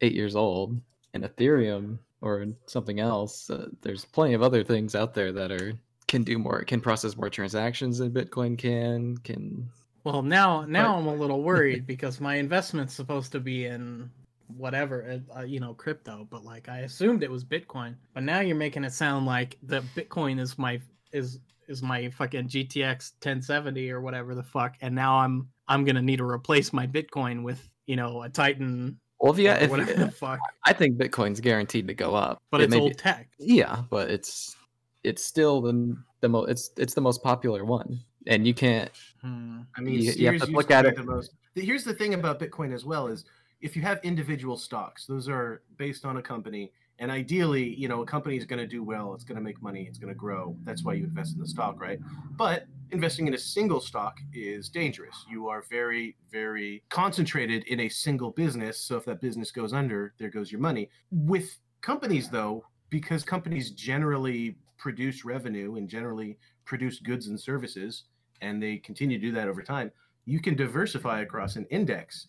[0.00, 0.80] eight years old,
[1.14, 3.48] and Ethereum or something else.
[3.50, 5.72] Uh, there's plenty of other things out there that are
[6.08, 9.16] can do more, can process more transactions than Bitcoin can.
[9.18, 9.68] Can
[10.04, 14.10] Well, now now I'm a little worried because my investment's supposed to be in
[14.56, 17.94] whatever, uh, uh, you know, crypto, but like I assumed it was Bitcoin.
[18.12, 20.80] But now you're making it sound like the Bitcoin is my
[21.12, 26.02] is is my fucking GTX 1070 or whatever the fuck, and now I'm I'm gonna
[26.02, 29.70] need to replace my Bitcoin with you know a Titan well, if you, or if
[29.70, 30.38] whatever the fuck.
[30.64, 33.28] I think Bitcoin's guaranteed to go up, But It it's may be- old tech.
[33.38, 34.56] yeah, but it's
[35.04, 38.90] it's still the the most it's it's the most popular one, and you can't.
[39.22, 39.60] Hmm.
[39.76, 41.34] I mean, You- you have to look at it- The most.
[41.54, 43.24] Here's the thing about Bitcoin as well is
[43.60, 48.02] if you have individual stocks, those are based on a company, and ideally, you know,
[48.02, 50.18] a company is going to do well, it's going to make money, it's going to
[50.18, 50.54] grow.
[50.64, 51.98] That's why you invest in the stock, right?
[52.36, 55.24] But investing in a single stock is dangerous.
[55.28, 58.78] You are very, very concentrated in a single business.
[58.78, 60.90] So if that business goes under, there goes your money.
[61.10, 68.04] With companies, though, because companies generally produce revenue and generally produce goods and services,
[68.42, 69.90] and they continue to do that over time,
[70.24, 72.26] you can diversify across an index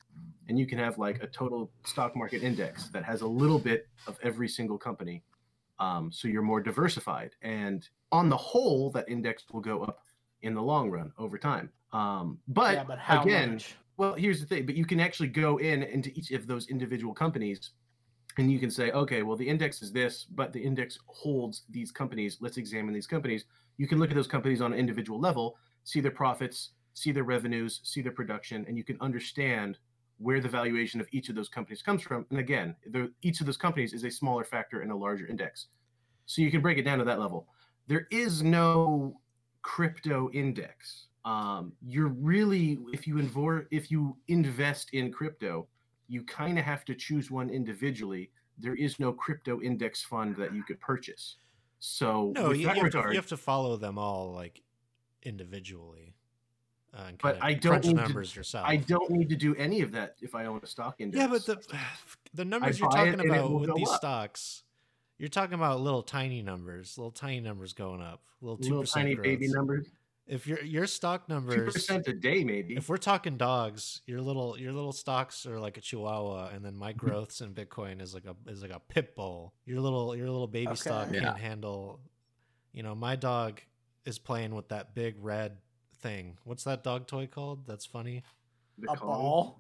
[0.48, 3.88] and you can have like a total stock market index that has a little bit
[4.08, 5.24] of every single company.
[5.80, 7.32] Um, so you're more diversified.
[7.42, 10.00] And on the whole, that index will go up
[10.42, 11.70] in the long run over time.
[11.94, 13.76] Um, but, yeah, but how again, much?
[13.98, 17.14] well, here's the thing, but you can actually go in into each of those individual
[17.14, 17.72] companies
[18.38, 21.92] and you can say, okay, well, the index is this, but the index holds these
[21.92, 22.38] companies.
[22.40, 23.46] Let's examine these companies.
[23.78, 27.24] You can look at those companies on an individual level, see their profits, see their
[27.24, 29.78] revenues, see their production, and you can understand
[30.18, 32.26] where the valuation of each of those companies comes from.
[32.30, 35.68] And again, the, each of those companies is a smaller factor in a larger index.
[36.28, 37.48] So you can break it down to that level.
[37.88, 39.20] There is no
[39.64, 41.08] crypto index.
[41.26, 45.68] Um, you're really, if you invor, if you invest in crypto,
[46.08, 48.32] you kind of have to choose one individually.
[48.60, 51.38] There is no crypto index fund that you could purchase.
[51.80, 54.62] So No, you, you have to, you have to follow them all like
[55.24, 56.16] individually.
[56.94, 58.66] Uh, and But kinda I don't crunch need the to- yourself.
[58.68, 61.20] I don't need to do any of that if I own a stock index.
[61.22, 61.62] Yeah, but the
[62.34, 63.96] the numbers you're talking about with these up.
[63.98, 64.64] stocks,
[65.18, 69.16] you're talking about little tiny numbers, little tiny numbers going up, little two little tiny
[69.16, 69.24] growth.
[69.24, 69.88] baby numbers,
[70.28, 72.76] If your your stock numbers two numbers, percent a day, maybe.
[72.76, 76.76] if we're talking dogs, your little your little stocks are like a chihuahua, and then
[76.76, 79.54] my growths in Bitcoin is like a is like a pit bull.
[79.66, 81.22] Your little your little baby stock Yeah.
[81.22, 82.02] can't handle.
[82.74, 83.62] You know, my dog
[84.04, 85.58] is playing with that big red
[86.02, 86.38] thing.
[86.44, 87.66] What's that dog toy called?
[87.68, 88.24] That's funny.
[88.78, 89.60] The A Kong, ball?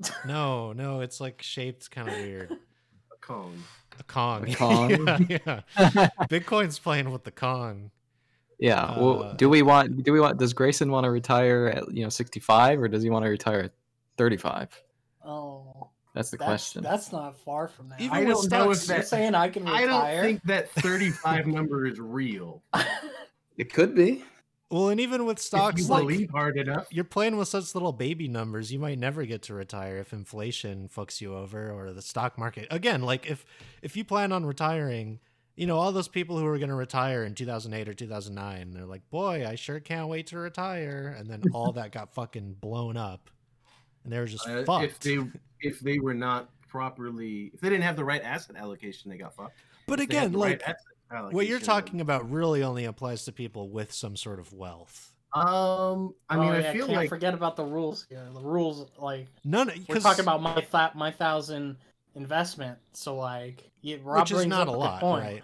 [0.26, 2.50] No, no, it's like shaped kind of weird.
[3.12, 3.62] a Kong.
[3.98, 4.48] A Kong.
[4.50, 4.90] A Kong?
[5.28, 6.08] yeah, yeah.
[6.28, 7.90] Bitcoin's playing with the Kong.
[8.58, 8.98] Yeah.
[8.98, 10.02] well, Uh, do we want?
[10.02, 10.38] Do we want?
[10.38, 13.60] Does Grayson want to retire at you know 65, or does he want to retire
[13.60, 13.72] at
[14.18, 14.82] 35?
[15.24, 16.82] Oh, That's the that's, question.
[16.82, 17.96] That's not far from now.
[17.98, 19.82] Even I with don't know if that- saying I can retire.
[19.82, 22.62] I don't think that 35 number is real.
[23.56, 24.24] It could be.
[24.70, 26.88] Well, and even with if stocks, you like hard enough.
[26.90, 30.88] you're playing with such little baby numbers, you might never get to retire if inflation
[30.88, 32.66] fucks you over or the stock market.
[32.70, 33.44] Again, like if
[33.82, 35.20] if you plan on retiring,
[35.54, 38.86] you know all those people who are going to retire in 2008 or 2009, they're
[38.86, 42.96] like, "Boy, I sure can't wait to retire," and then all that got fucking blown
[42.96, 43.30] up,
[44.02, 44.84] and they were just Uh, fucked.
[44.84, 45.18] if they
[45.60, 49.32] if they were not properly if they didn't have the right asset allocation, they got
[49.36, 49.56] fucked.
[49.86, 50.60] but If again, the right
[51.10, 55.12] like what you're talking about really only applies to people with some sort of wealth.
[55.32, 58.26] Um, I mean, Oh, I feel can't like forget about the rules here.
[58.32, 59.70] The rules, like None.
[59.88, 61.76] We're talking about my th- my thousand
[62.14, 62.78] investment.
[62.92, 65.24] So like, yeah, Rob which is not a lot, point.
[65.24, 65.42] right?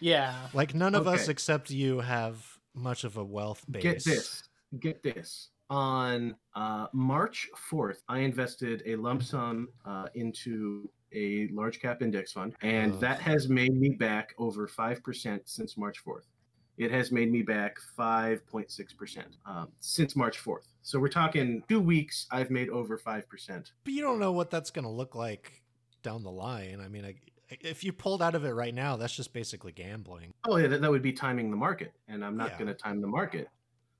[0.00, 0.34] Yeah.
[0.52, 3.82] Like none of us except you have much of a wealth base.
[3.82, 4.42] get this,
[4.78, 5.48] get this.
[5.70, 12.32] On uh, March 4th, I invested a lump sum uh, into a large cap index
[12.32, 13.00] fund, and Ugh.
[13.00, 16.24] that has made me back over 5% since March 4th.
[16.76, 20.66] It has made me back 5.6% um, since March 4th.
[20.82, 23.22] So we're talking two weeks, I've made over 5%.
[23.84, 25.62] But you don't know what that's going to look like
[26.02, 26.80] down the line.
[26.84, 27.14] I mean, I,
[27.60, 30.32] if you pulled out of it right now, that's just basically gambling.
[30.48, 32.58] Oh yeah, that, that would be timing the market, and I'm not Yeah.
[32.58, 33.48] going to time the market.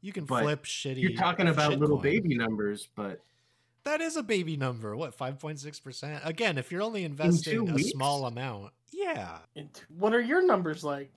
[0.01, 1.01] You can But flip shitty.
[1.01, 2.03] You're talking about little shitcoin.
[2.03, 3.21] baby numbers, but
[3.85, 4.97] That is a baby number.
[4.97, 6.27] What, 5.6%?
[6.27, 7.91] Again, if you're only investing a weeks?
[7.91, 8.73] small amount.
[8.93, 9.39] Yeah.
[9.55, 11.13] In t- what are your numbers like?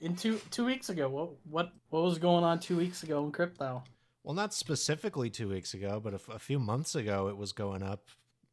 [0.00, 3.30] In two two weeks ago, what what what was going on two weeks ago in
[3.30, 3.84] crypto?
[4.24, 7.52] Well, not specifically two weeks ago, but a, f- a few months ago, it was
[7.52, 8.08] going up,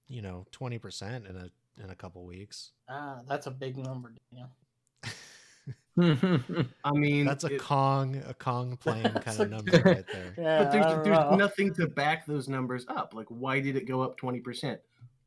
[0.08, 1.50] you know, 20% in a
[1.84, 2.72] in a couple weeks.
[2.88, 4.50] Ah, that's a big number, Daniel.
[6.00, 10.34] I mean, That's a it- Kong, a Kong playing kind of number right there.
[10.38, 13.14] Yeah, but there's, there's nothing to back those numbers up.
[13.14, 14.78] Like, why did it go up 20%?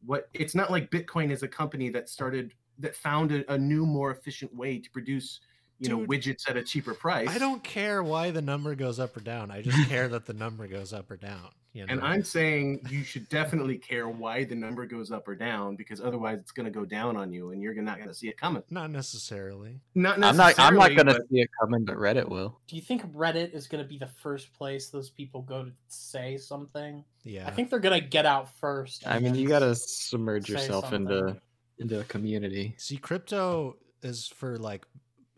[0.07, 0.29] What?
[0.35, 4.11] It's not like Bitcoin is a company that started that found a, a new, more
[4.11, 5.41] efficient way to produce,
[5.79, 7.29] you know, Dude, widgets at a cheaper price.
[7.29, 9.51] I don't care why the number goes up or down.
[9.51, 11.51] I just care that the number goes up or down.
[11.73, 11.93] You know?
[11.93, 16.03] And I'm saying you should definitely care why the number goes up or down because
[16.03, 18.37] otherwise it's going to go down on you, and you're not going to see it
[18.37, 18.63] coming.
[18.69, 19.81] not necessarily.
[19.95, 20.59] Not I'm not.
[20.59, 22.59] I'm not gonna see it coming, but Reddit will.
[22.67, 25.73] Do you think Reddit is going to be the first place those people go to
[25.89, 27.05] say something?
[27.25, 27.47] Yeah.
[27.47, 29.07] I think they're going to get out first.
[29.07, 31.41] I mean, you gotta submerge say yourself into something.
[31.79, 32.75] into a community.
[32.77, 34.85] See, crypto is for like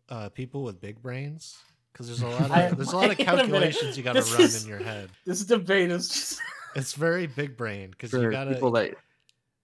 [0.09, 1.57] uh, people with big brains
[1.95, 3.39] because there's a lot of there's a lot of wait a minute.
[3.47, 5.09] calculations you got to run is- in your head.
[5.25, 6.41] This debate is just.
[6.77, 8.81] It's very big brain because you got people to.
[8.81, 8.97] that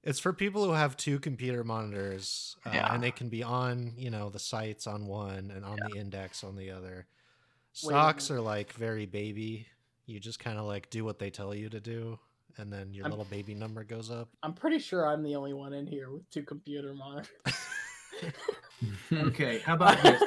[0.05, 2.95] It's for people who have two computer monitors, uh, Yeah.
[2.95, 6.45] and they can be on you know the sites on one and on the index
[6.45, 7.07] on the other.
[7.83, 9.67] Wait Stocks are like very baby.
[10.07, 12.17] You just kind of like do what they tell you to do,
[12.59, 14.29] and then your I'm- little baby number goes up.
[14.45, 17.29] I'm pretty sure I'm the only one in here with two computer monitors.
[19.13, 19.59] okay.
[19.61, 20.23] How about this?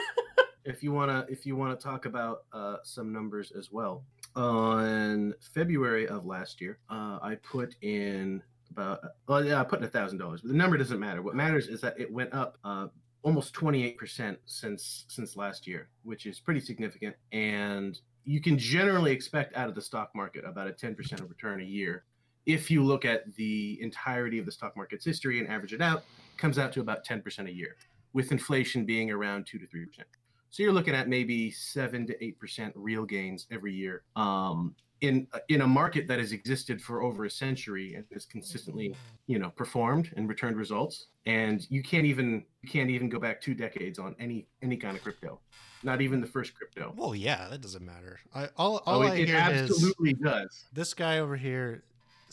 [0.66, 4.04] If you wanna if you wanna talk about uh, some numbers as well.
[4.36, 9.86] On February of last year, uh, I put in about well yeah I put in
[9.86, 11.22] a thousand dollars, but the number doesn't matter.
[11.22, 12.88] What matters is that it went up uh,
[13.22, 17.16] almost twenty eight percent since since last year, which is pretty significant.
[17.32, 21.62] And you can generally expect out of the stock market about a ten percent return
[21.62, 22.06] a year.
[22.46, 26.04] If you look at the entirety of the stock market's history and average it out,
[26.38, 27.76] comes out to about ten percent a year,
[28.14, 30.08] with inflation being around two to three percent.
[30.54, 34.04] So you're looking at maybe seven to eight percent real gains every year.
[34.16, 38.96] Um, in in a market that has existed for over a century and has consistently,
[39.26, 41.08] you know, performed and returned results.
[41.26, 44.96] And you can't even you can't even go back two decades on any any kind
[44.96, 45.40] of crypto,
[45.82, 46.94] not even the first crypto.
[46.96, 48.20] Well, yeah, that doesn't matter.
[48.36, 50.66] I all Oh, all it, I it hear is absolutely does.
[50.72, 51.84] this guy over here.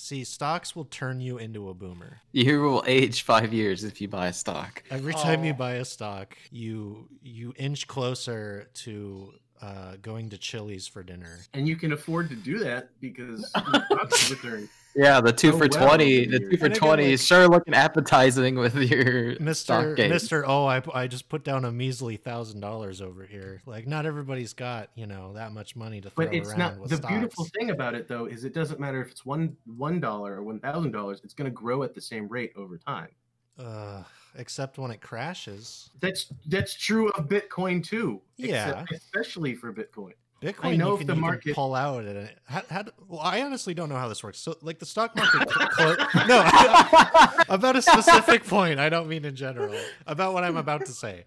[0.01, 2.23] See, stocks will turn you into a boomer.
[2.33, 4.83] you will age five years if you buy a stock.
[4.91, 10.87] Every time you buy a stock, you you inch closer to uh, going to Chili's
[10.87, 11.39] for dinner.
[11.55, 14.69] And you can afford to do that because the stocks return.
[14.97, 17.13] Yeah, the two So for well twenty, the the two for And again, twenty like-
[17.13, 19.95] is sure looking appetizing with your Mister.
[19.97, 23.63] Mister, oh, I I just put down a measly thousand dollars over here.
[23.67, 26.79] Like, not everybody's got you know that much money to throw But it's around not
[26.81, 27.13] with the stocks.
[27.13, 30.43] beautiful thing about it though is it doesn't matter if it's one one dollar or
[30.43, 31.21] one thousand dollars.
[31.23, 33.11] It's going to grow at the same rate over time.
[33.57, 34.03] Uh,
[34.37, 35.91] except when it crashes.
[36.01, 38.21] That's that's true of Bitcoin too.
[38.37, 38.85] Yeah.
[38.93, 40.13] especially for Bitcoin.
[40.43, 42.39] Bitcoin, I know you if can, the you can market- pull out at it.
[42.45, 44.39] How, how, well, I honestly don't know how this works.
[44.39, 46.41] So, like the stock market, cl- clo- no,
[47.51, 48.81] about a specific point.
[48.81, 49.75] I don't mean in general.
[50.07, 51.25] About what I'm about to say.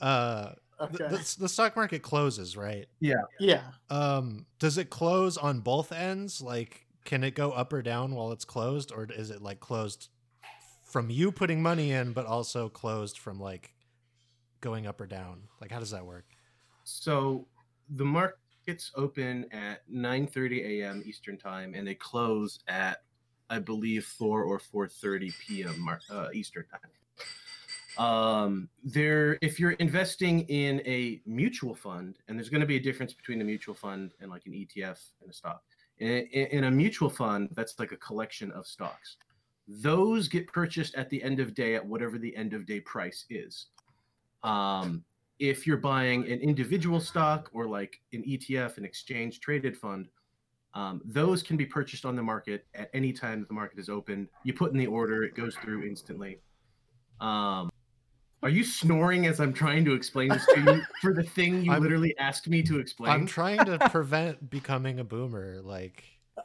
[0.00, 1.04] Uh, Okay.
[1.08, 2.86] the, the, the stock market closes, right?
[2.98, 3.62] Yeah, yeah.
[3.90, 6.40] Um, does it close on both ends?
[6.40, 10.08] Like, can it go up or down while it's closed, or is it like closed
[10.94, 13.74] from you putting money in, but also closed from like
[14.60, 15.42] going up or down?
[15.60, 16.24] Like, how does that work?
[16.84, 17.48] So
[17.96, 21.02] the markets open at 9:30 a.m.
[21.04, 22.98] Eastern time, and they close at,
[23.50, 25.90] I believe, 4 or 4:30 p.m.
[26.08, 28.06] Uh, Eastern time.
[28.06, 32.80] Um, there, if you're investing in a mutual fund, and there's going to be a
[32.80, 35.64] difference between a mutual fund and like an ETF and a stock.
[35.98, 39.16] In a mutual fund, that's like a collection of stocks.
[39.66, 43.24] Those get purchased at the end of day at whatever the end of day price
[43.30, 43.66] is.
[44.42, 45.04] Um,
[45.38, 50.08] if you're buying an individual stock or like an ETF, an exchange traded fund,
[50.74, 53.88] um, those can be purchased on the market at any time that the market is
[53.88, 54.28] open.
[54.42, 56.40] You put in the order, it goes through instantly.
[57.20, 57.70] Um,
[58.42, 61.72] are you snoring as I'm trying to explain this to you for the thing you
[61.72, 63.10] I'm- literally asked me to explain?
[63.12, 65.60] I'm trying to prevent becoming a boomer.
[65.62, 66.04] Like,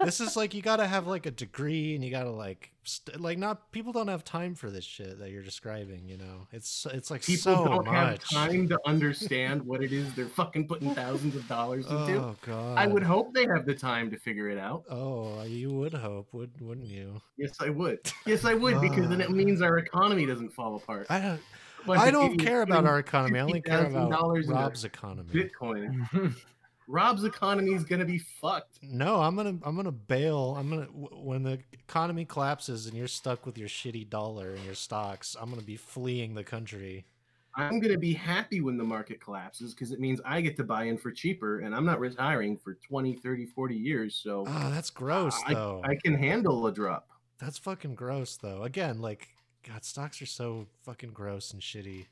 [0.00, 3.38] this is like you gotta have like a degree and you gotta like st- like
[3.38, 7.10] not people don't have time for this shit that you're describing you know it's it's
[7.10, 11.36] like People so don't have time to understand what it is they're fucking putting thousands
[11.36, 12.16] of dollars into.
[12.16, 14.84] oh god I would hope they have the time to figure it out.
[14.90, 18.00] oh you would hope would wouldn't you Yes, I would.
[18.26, 19.82] Yes, I would, because then it means our ah.
[19.82, 21.06] economy doesn't fall apart.
[21.08, 21.40] i don't
[21.86, 25.32] Bunch i don't care about our economy i only care about $50,000 into rob's economy
[25.32, 26.34] Bitcoin.
[26.88, 28.78] Rob's economy is gonna be fucked.
[28.82, 33.44] no i'm gonna i'm gonna bail i'm gonna when the economy collapses and you're stuck
[33.46, 37.04] with your shitty dollar and your stocks i'm gonna be fleeing the country
[37.54, 40.84] I'm gonna be happy when the market collapses because it means I get to buy
[40.84, 44.14] in for cheaper and I'm not retiring for 20, 30, 40 years.
[44.14, 47.08] So oh that's gross I, though I can handle a drop.
[47.38, 48.64] That's fucking gross, though.
[48.64, 49.28] Again, like,
[49.66, 52.06] God, stocks are so fucking gross and shitty.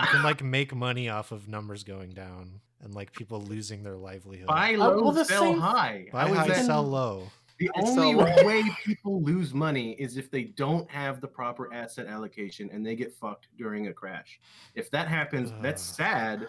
[0.00, 3.96] You can like make money off of numbers going down and like people losing their
[3.96, 4.46] livelihood.
[4.48, 6.08] Buy Uh, low, well, sell same- high.
[6.12, 7.28] Buy I was high, at- sell low.
[7.58, 11.72] The It's only so- way people lose money is if they don't have the proper
[11.72, 14.40] asset allocation and they get fucked during a crash.
[14.74, 16.48] If that happens, that's sad.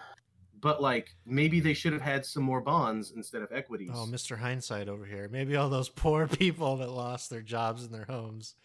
[0.61, 3.91] But like maybe they should have had some more bonds instead of equities.
[3.93, 4.35] Oh, Mr.
[4.39, 5.29] Hindsight over here.
[5.31, 8.55] Maybe all those poor people that lost their jobs and their homes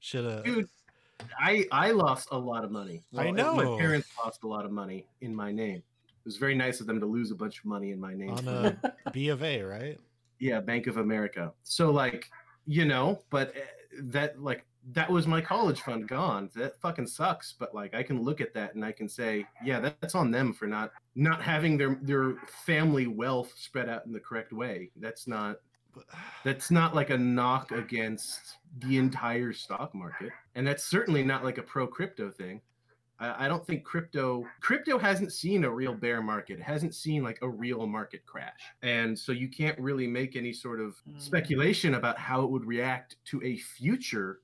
[0.00, 0.44] should have.
[0.44, 0.68] Dude,
[1.38, 3.02] I I lost a lot of money.
[3.16, 3.54] I know.
[3.54, 5.76] My parents lost a lot of money in my name.
[5.78, 8.30] It was very nice of them to lose a bunch of money in my name.
[8.30, 8.78] On a
[9.12, 9.98] B of A, right?
[10.40, 12.28] yeah bank of america so like
[12.66, 13.60] you know but uh,
[14.02, 18.20] that like that was my college fund gone that fucking sucks but like i can
[18.24, 21.40] look at that and i can say yeah that- that's on them for not not
[21.40, 22.34] having their their
[22.66, 25.58] family wealth spread out in the correct way that's not
[26.44, 31.58] that's not like a knock against the entire stock market and that's certainly not like
[31.58, 32.60] a pro crypto thing.
[33.20, 36.58] I, I don't think crypto crypto hasn't seen a real bear market.
[36.58, 38.60] It hasn't seen like a real market crash.
[38.82, 41.20] And so you can't really make any sort of Mm.
[41.20, 44.40] speculation about how it would react to a future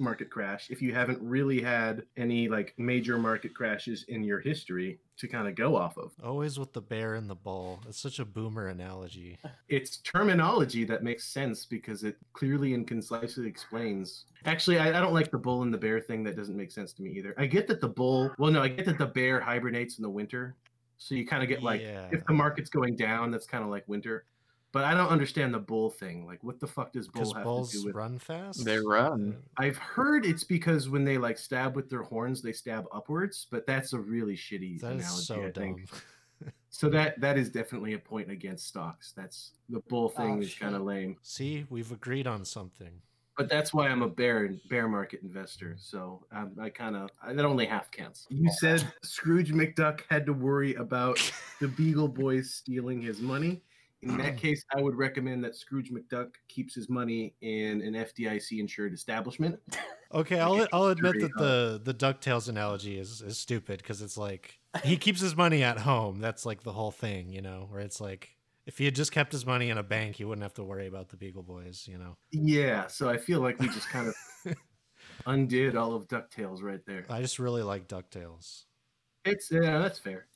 [0.00, 4.98] market crash if you haven't really had any like major market crashes in your history
[5.18, 7.80] to kind of go off of Always with the bear and the bull.
[7.86, 9.38] It's such a boomer analogy.
[9.68, 14.24] it's terminology that makes sense because it clearly and concisely explains.
[14.46, 16.24] Actually, I, I don't like the bull and the bear thing.
[16.24, 17.34] That doesn't make sense to me either.
[17.36, 20.08] I get that the bull, well, no, I get that the bear hibernates in the
[20.10, 20.56] winter.
[20.96, 22.08] So you kind of get like, Yeah.
[22.12, 24.24] if the market's going down, that's kind of like winter.
[24.72, 26.24] But I don't understand the bull thing.
[26.26, 28.64] Like, what the fuck does bull have bulls to do with run fast.
[28.64, 29.36] They run.
[29.56, 33.66] I've heard it's because when they like stab with their horns, they stab upwards, but
[33.66, 35.04] that's a really shitty That analogy.
[35.06, 35.52] is so I dumb.
[35.52, 35.88] think.
[36.72, 39.12] So that that is definitely a point against stocks.
[39.16, 41.16] That's the bull thing Oh, is kind of lame.
[41.20, 42.92] See, we've agreed on something.
[43.36, 45.74] But that's why I'm a bear bear market investor.
[45.80, 48.26] So um, I kind of that only half counts.
[48.30, 51.18] You said Scrooge McDuck had to worry about
[51.60, 53.62] the Beagle Boys stealing his money.
[54.02, 58.58] In that case, I would recommend that Scrooge McDuck keeps his money in an FDIC
[58.58, 59.58] insured establishment.
[60.12, 64.18] Okay, I'll I'll admit that uh, the the Ducktales analogy is is stupid because it's
[64.18, 66.18] like he keeps his money at home.
[66.20, 67.68] That's like the whole thing, you know.
[67.70, 68.36] Where it's like
[68.66, 70.88] if he had just kept his money in a bank, he wouldn't have to worry
[70.88, 72.16] about the Beagle Boys, you know.
[72.32, 74.56] Yeah, so I feel like we just kind of
[75.26, 77.06] undid all of Ducktales right there.
[77.08, 78.64] I just really like Ducktales.
[79.24, 80.26] It's yeah, that's fair.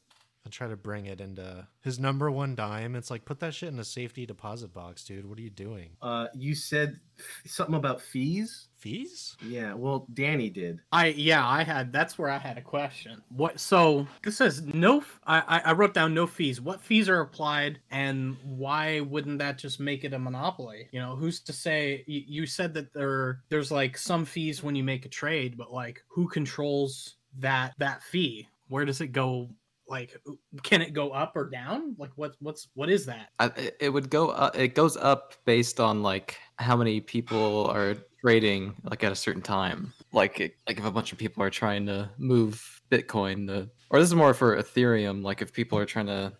[0.46, 2.96] I try to bring it into his number one dime.
[2.96, 5.24] It's like put that shit in a safety deposit box, dude.
[5.26, 5.96] What are you doing?
[6.02, 8.68] Uh, you said f- something about fees.
[8.76, 9.38] Fees?
[9.42, 10.80] Yeah, well, Danny did.
[10.92, 13.22] I yeah, I had that's where I had a question.
[13.30, 16.60] What so this says no f- I I- I wrote down no fees.
[16.60, 20.88] What fees are applied and why wouldn't that just make it a monopoly?
[20.92, 24.74] You know, who's to say you, you said that there there's like some fees when
[24.76, 28.46] you make a trade, but like who controls that that fee?
[28.68, 29.48] Where does it go?
[29.88, 30.16] Like
[30.62, 31.94] can it go up or down?
[31.98, 33.28] Like what what's what is that?
[33.38, 37.66] I, it- it would go up, it goes up based on like how many people
[37.66, 41.42] are trading like at a certain time like it, like if a bunch of people
[41.42, 45.78] are trying to move bitcoin the or this is more for ethereum like if people
[45.78, 46.32] are trying to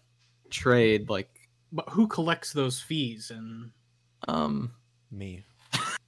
[0.48, 1.28] trade like
[1.72, 3.70] But who collects those fees and
[4.28, 4.72] um
[5.10, 5.44] Me.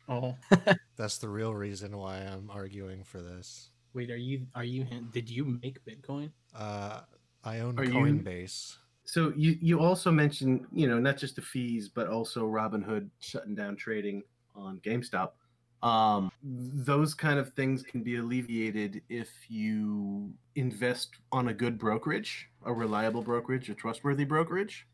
[0.08, 0.34] oh
[0.96, 3.68] That's the real reason why I'm arguing for this.
[3.92, 6.30] wait, are you are you did you make Bitcoin?
[6.54, 7.00] Uh,
[7.46, 8.76] I own Are you- Coinbase.
[9.04, 13.54] So you you also mentioned you know not just the fees but also Robinhood shutting
[13.54, 14.24] down trading
[14.56, 15.30] on GameStop.
[15.82, 22.48] Um, those kind of things can be alleviated if you invest on a good brokerage,
[22.64, 24.88] a reliable brokerage, a trustworthy brokerage.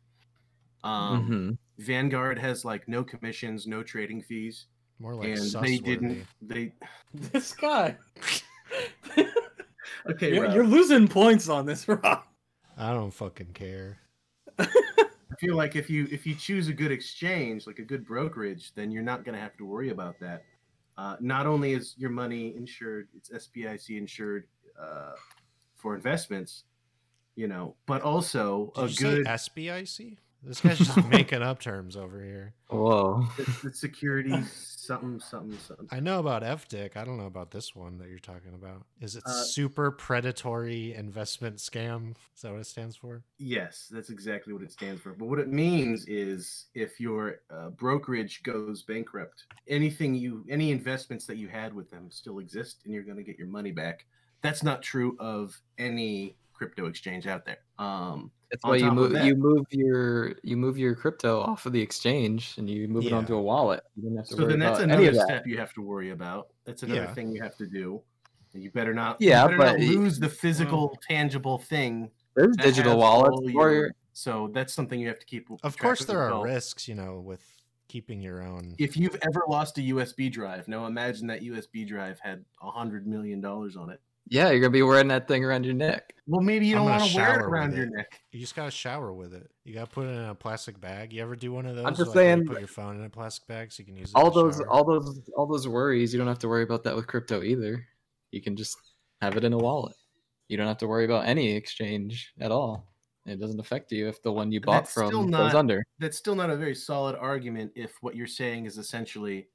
[0.83, 1.83] Um, mhm.
[1.83, 4.67] Vanguard has like no commissions, no trading fees,
[4.99, 6.25] More like and they didn't.
[6.41, 6.73] They
[7.13, 7.97] This guy.
[10.11, 10.35] okay.
[10.35, 12.23] you're, you're losing points on this, Rob.
[12.77, 13.99] I don't fucking care.
[14.59, 18.73] I feel like if you if you choose a good exchange, like a good brokerage,
[18.75, 20.43] then you're not going to have to worry about that.
[20.97, 24.45] Uh, not only is your money insured, it's SBIC insured
[24.79, 25.13] uh,
[25.75, 26.65] for investments,
[27.35, 30.17] you know, but also Did a you good say SBIC?
[30.45, 32.53] This guy's just making up terms over here.
[32.69, 33.27] Whoa.
[33.37, 35.87] it's the security something something something.
[35.91, 36.97] I know about FDIC.
[36.97, 38.83] I don't know about this one that you're talking about.
[38.99, 42.11] Is it Uh, super predatory investment scam?
[42.35, 43.23] Is that what it stands for?
[43.37, 45.13] Yes, that's exactly what it stands for.
[45.13, 51.25] But what it means is if your uh, brokerage goes bankrupt, anything you, any investments
[51.27, 54.05] that you had with them still exist and you're going to get your money back.
[54.41, 57.59] That's not true of any crypto exchange out there.
[57.79, 61.81] Um, That's why you move you move your you move your crypto off of the
[61.81, 63.81] exchange and you move it onto a wallet.
[63.95, 65.25] You don't have to so worry then that's about another of that.
[65.25, 66.49] step you have to worry about.
[66.63, 67.13] That's another Yeah.
[67.15, 68.01] thing you have to do.
[68.53, 70.31] You better not, Yeah, you better not but y- lose the mm.
[70.31, 72.11] physical, tangible thing.
[72.35, 75.49] There's digital has wallets all your- So that's something you have to keep.
[75.49, 76.43] Of track course, there are well.
[76.43, 77.41] risks, you know, with
[77.87, 78.75] keeping your own.
[78.77, 83.07] if you've ever lost a USB drive, now imagine that USB drive had a hundred
[83.07, 83.99] million dollars on it.
[84.27, 86.13] Yeah, you're gonna be wearing that thing around your neck.
[86.25, 87.91] Well, maybe you I'm don't want to wear it around your it.
[87.93, 88.21] neck.
[88.31, 89.49] You just gotta shower with it.
[89.65, 91.11] You gotta put it in a plastic bag.
[91.13, 91.85] You ever do one of those?
[91.97, 93.97] just like, where you saying- put your phone in a plastic bag so you can
[93.97, 94.15] use it.
[94.15, 94.69] All in the those shower?
[94.69, 97.85] all those all those worries, you don't have to worry about that with crypto either.
[98.31, 98.77] You can just
[99.21, 99.95] have it in a wallet.
[100.47, 102.87] You don't have to worry about any exchange at all.
[103.25, 105.83] It doesn't affect you if the one you bought that's still from not- goes under.
[105.99, 109.47] That's still not a very solid argument if what you're saying is essentially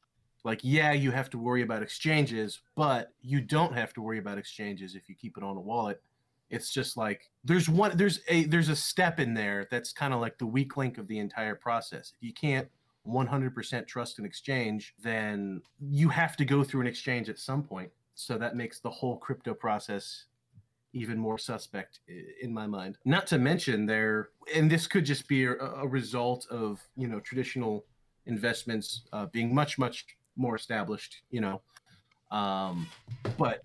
[0.45, 4.39] like, yeah, you have to worry about exchanges, but you don't have to worry about
[4.39, 6.01] exchanges if you keep it on a wallet.
[6.51, 10.21] It's just like there's one there's a there's a step in there that's kind of
[10.21, 12.13] like the weak link of the entire process.
[12.17, 12.69] If you can't
[13.07, 17.91] 100% trust an exchange, then you have to go through an exchange at some point.
[18.15, 20.25] So that makes the whole crypto process
[20.93, 22.01] even more suspect
[22.41, 22.99] in my mind.
[23.05, 27.21] Not to mention there, and this could just be a, a result of you know
[27.21, 27.85] traditional
[28.27, 30.07] investments uh, being much much
[30.39, 31.23] more established.
[31.31, 31.61] You know,
[32.31, 32.89] um,
[33.37, 33.63] but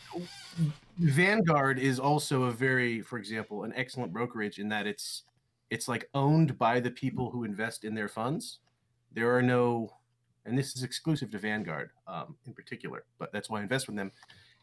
[0.97, 5.23] Vanguard is also a very, for example, an excellent brokerage in that it's
[5.69, 8.59] it's like owned by the people who invest in their funds.
[9.11, 9.89] There are no,
[10.45, 13.95] and this is exclusive to Vanguard um, in particular, but that's why I invest with
[13.95, 14.11] them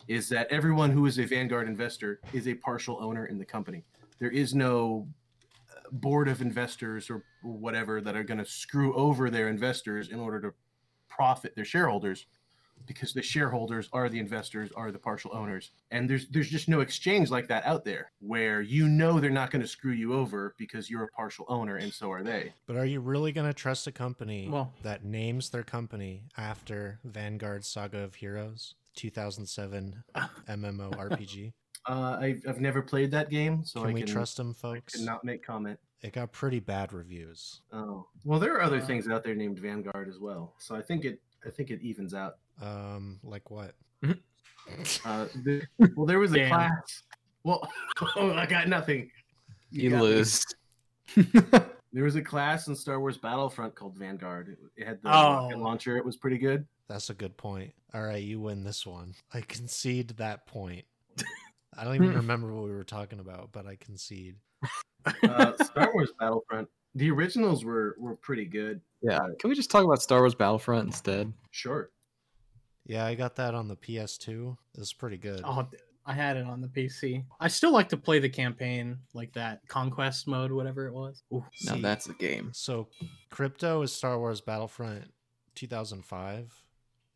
[0.08, 3.84] is that everyone who is a Vanguard investor is a partial owner in the company.
[4.18, 5.06] There is no
[5.70, 10.18] uh, board of investors or whatever that are going to screw over their investors in
[10.18, 10.54] order to
[11.20, 12.24] profit their shareholders
[12.86, 16.80] because the shareholders are the investors are the partial owners and there's there's just no
[16.80, 20.54] exchange like that out there where you know they're not going to screw you over
[20.56, 23.86] because you're a partial owner and so are they But are you really gonna trust
[23.86, 30.02] a company Well- that names their company after Vanguard Saga of Heroes, 2007
[30.48, 31.52] MMORPG?
[31.86, 34.60] uh, I've, I've never played that game so Can i we can trust them, I
[34.60, 34.94] folks?
[34.96, 37.60] cannot make comment It got pretty bad reviews.
[37.72, 40.54] Oh well, there are other Uh, things out there named Vanguard as well.
[40.58, 42.36] So I think it I think it evens out.
[42.62, 43.74] Um, like what?
[45.04, 45.62] Uh, the,
[45.96, 46.48] well, there was a Damn.
[46.50, 47.02] class.
[47.42, 47.66] Well,
[48.16, 49.10] oh, I got nothing.
[49.70, 50.44] You got lose.
[51.92, 54.50] There was a class in Star Wars Battlefront called Vanguard.
[54.50, 55.12] It, it had the Oh.
[55.42, 55.96] rocket launcher.
[55.96, 56.64] It was pretty good.
[56.88, 57.72] That's a good point.
[57.92, 59.14] All right, you win this one.
[59.34, 60.84] I concede that point.
[61.76, 64.36] I don't even remember what we were talking about, but I concede.
[65.22, 66.68] Uh, Star Wars Battlefront.
[66.94, 68.80] The originals were were pretty good.
[69.02, 69.20] Yeah.
[69.38, 71.32] Can we just talk about Star Wars Battlefront instead?
[71.50, 71.90] Sure.
[72.84, 74.56] Yeah, I got that on the PS2.
[74.76, 75.40] It's pretty good.
[75.44, 77.24] Oh, d- I had it on the PC.
[77.38, 81.22] I still like to play the campaign, like that conquest mode, whatever it was.
[81.32, 81.44] Ooh.
[81.64, 82.50] No, See, that's a game.
[82.52, 82.88] So,
[83.30, 85.12] Crypto is Star Wars Battlefront
[85.54, 86.52] 2005,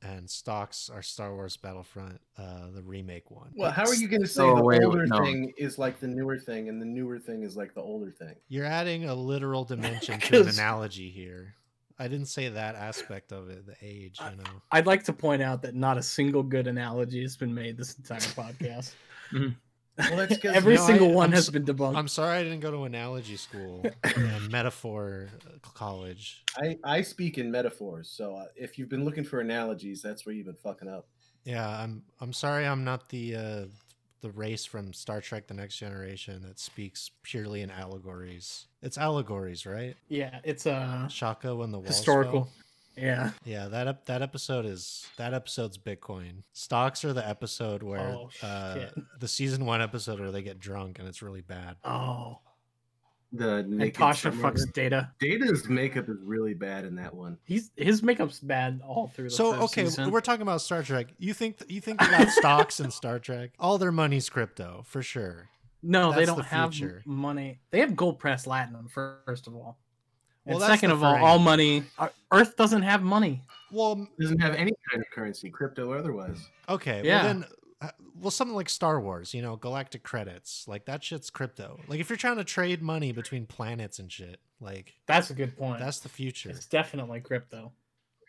[0.05, 3.51] and stocks are Star Wars Battlefront, uh, the remake one.
[3.57, 5.19] Well, how are you going to say Oh, the wait, wait, older no.
[5.25, 8.35] thing is like the newer thing, and the newer thing is like the older thing?
[8.49, 11.55] You're adding a literal dimension to an analogy here.
[11.99, 14.51] I didn't say that aspect of it, the age, you know.
[14.73, 17.97] I'd like to point out that not a single good analogy has been made this
[17.97, 18.93] entire podcast.
[19.99, 21.97] Well, that's 'cause, Every you know, single I- one I'm has s- been debunked.
[21.97, 26.43] I'm sorry I didn't go to analogy school and metaphor uh, college.
[26.57, 30.35] I, I speak in metaphors, so uh, if you've been looking for analogies, that's where
[30.35, 31.07] you've been fucking up.
[31.45, 33.65] Yeah, I'm I'm sorry I'm not the uh
[34.23, 38.67] the race from Star Trek the Next Generation that speaks purely in allegories.
[38.83, 39.95] It's allegories, right?
[40.09, 42.45] yeah, it's uh Shaka when the walls historical.
[42.45, 42.53] fell?
[42.97, 43.31] Yeah.
[43.45, 46.43] Yeah, that ep- that episode is that episode's Bitcoin.
[46.53, 48.87] Stocks are the episode where Oh, uh,
[49.19, 51.77] the season one episode where they get drunk and it's really bad.
[51.85, 52.39] Oh.
[53.37, 55.11] The And Tasha fucks Data.
[55.19, 57.37] Data's makeup is really bad in that one.
[57.45, 60.13] He's his makeup's bad all through the So first okay, season.
[60.13, 61.09] we're talking about Star Trek.
[61.19, 63.51] You think you think they got stocks in Star Trek?
[63.59, 65.49] All their money's crypto for sure.
[65.83, 67.03] No, they don't the have future.
[67.07, 67.59] money.
[67.73, 69.79] They have gold press latinum first of all.
[70.47, 71.85] Well, and second of all, all money.
[71.99, 73.43] uh, Earth doesn't have money.
[73.73, 76.39] Well, doesn't have any kind of currency, crypto or otherwise.
[76.69, 77.03] okay.
[77.05, 77.25] Yeah.
[77.25, 77.45] Well, then,
[77.81, 77.89] uh,
[78.21, 81.81] well, something like Star Wars, you know, galactic credits, like that shit's crypto.
[81.89, 85.57] Like if you're trying to trade money between planets and shit, like That's a good
[85.57, 85.81] point.
[85.81, 86.51] that's the future.
[86.51, 87.73] it's definitely crypto.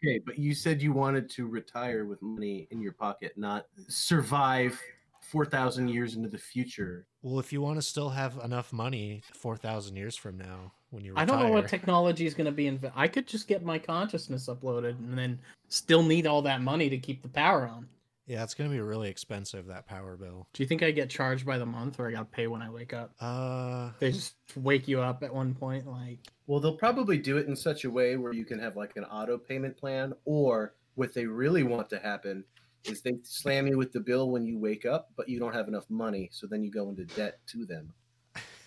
[0.03, 4.80] Okay, but you said you wanted to retire with money in your pocket, not survive
[5.22, 7.07] four thousand years into the future.
[7.22, 11.04] Well, if you want to still have enough money four thousand years from now, when
[11.04, 12.66] you I don't know what technology is going to be.
[12.66, 15.38] Inv- I could just get my consciousness uploaded and then
[15.68, 17.88] still need all that money to keep the power on.
[18.28, 20.48] yeah, it's gonna be really expensive that power bill.
[20.54, 22.62] Do you think I get charged by the month or I got to pay when
[22.62, 23.12] I wake up?
[23.20, 27.48] Uh, They just wake you up at one point, like, Well, they'll probably do it
[27.48, 31.14] in such a way where you can have like an auto payment plan, or what
[31.14, 32.43] they really want to happen
[32.86, 35.68] is they slam you with the bill when you wake up, but you don't have
[35.68, 37.91] enough money, so then you go into debt to them.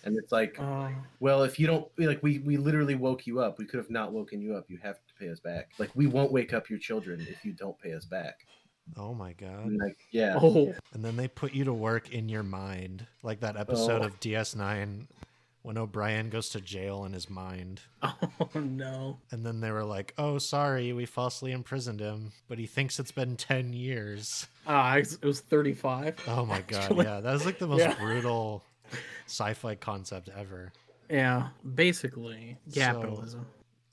[0.03, 0.89] And it's like, uh,
[1.19, 3.59] well, if you don't like, we we literally woke you up.
[3.59, 4.65] We could have not woken you up.
[4.69, 5.71] You have to pay us back.
[5.77, 8.45] Like, we won't wake up your children if you don't pay us back.
[8.97, 9.65] oh my god.
[9.65, 13.41] And like, yeah, oh, And then they put you to work in your mind, like
[13.41, 14.05] that episode Oh.
[14.05, 15.05] of DS9
[15.61, 17.81] when O'Brien goes to jail in his mind.
[18.01, 18.15] oh
[18.55, 19.17] no.
[19.31, 23.11] And then they were like, "Oh, sorry, we falsely imprisoned him, but he thinks it's
[23.11, 26.15] been ten years." Ah, it was- it was 35.
[26.27, 27.93] Oh my god, Actually, yeah, that was like the most Yeah.
[27.99, 28.63] brutal
[29.27, 30.71] sci-fi concept ever.
[31.09, 33.45] Yeah, basically capitalism.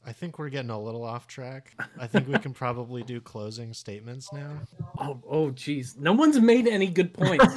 [0.08, 1.72] I think we're getting a little off track.
[1.98, 4.52] I think we can probably do closing statements now.
[4.98, 5.98] Oh, oh, jeez.
[5.98, 7.44] No one's made any good points.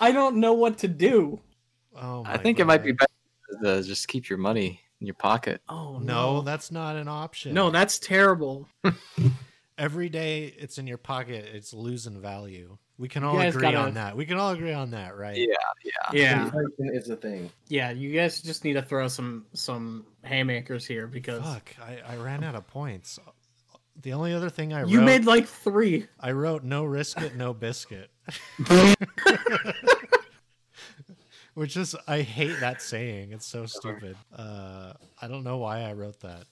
[0.00, 1.40] I don't know what to do.
[1.94, 3.06] Oh, I my think it might be God.
[3.62, 5.60] better to just keep your money in your pocket.
[5.68, 7.54] Oh No, no, that's not an option.
[7.54, 8.68] no, that's terrible.
[9.78, 12.76] every day it's in your pocket, it's losing value.
[12.98, 14.16] We can all agree gotta- on that.
[14.16, 15.36] We can all agree on that, right?
[15.36, 15.54] Yeah.
[16.12, 17.50] Yeah, inflation is a thing.
[17.68, 17.90] yeah.
[17.90, 22.44] You guys just need to throw some some haymakers here because Fuck, I, I ran
[22.44, 23.18] out of points.
[24.02, 26.06] The only other thing I you wrote, made like three.
[26.20, 28.10] I wrote no risk it, no biscuit.
[31.54, 33.32] Which is I hate that saying.
[33.32, 34.16] It's so stupid.
[34.36, 36.44] Uh, I don't know why I wrote that.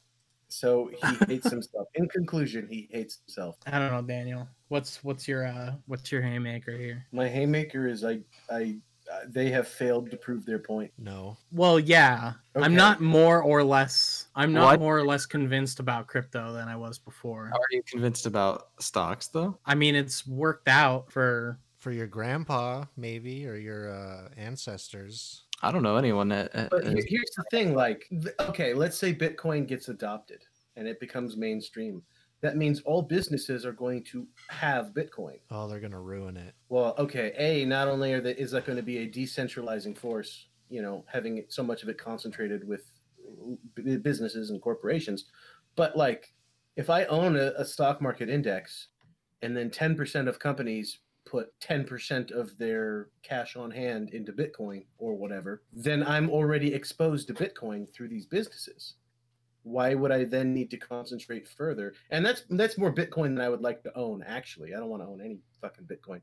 [0.55, 1.89] So he hates himself.
[1.95, 3.57] In conclusion, he hates himself.
[3.67, 4.49] I don't know, Daniel.
[4.69, 7.07] What's what's your uh what's your haymaker here?
[7.13, 8.77] My haymaker is I I
[9.13, 10.91] uh, they have failed to prove their point.
[10.97, 11.37] No.
[11.53, 12.35] Well, yeah.
[12.57, 12.65] Okay.
[12.65, 14.29] I'm not more or less.
[14.35, 14.81] I'm not What?
[14.81, 17.51] more or less convinced about crypto than I was before.
[17.53, 19.59] Are you convinced about stocks though?
[19.67, 21.59] I mean, it's worked out for.
[21.79, 25.44] For your grandpa, maybe, or your uh, ancestors.
[25.65, 26.53] I don't know anyone that.
[26.53, 28.07] that But here's the thing: like,
[28.41, 30.43] okay, let's say Bitcoin gets adopted
[30.77, 32.03] and it becomes mainstream.
[32.43, 35.39] That means all businesses are going to have Bitcoin.
[35.51, 36.55] Oh, they're gonna ruin it.
[36.69, 40.49] Well, okay, a not only are the, is that going to be a decentralizing force,
[40.69, 42.91] you know, having so much of it concentrated with
[44.03, 45.25] businesses and corporations,
[45.77, 46.35] but like,
[46.77, 48.89] if I own a, a stock market index,
[49.41, 54.85] and then ten percent of companies put 10% of their cash on hand into Bitcoin
[54.99, 58.95] or whatever, then I'm already exposed to Bitcoin through these businesses.
[59.63, 61.95] Why would I then need to concentrate further?
[62.11, 64.75] And that's that's more Bitcoin than I would like to own actually.
[64.75, 66.21] I don't want to own any fucking Bitcoin.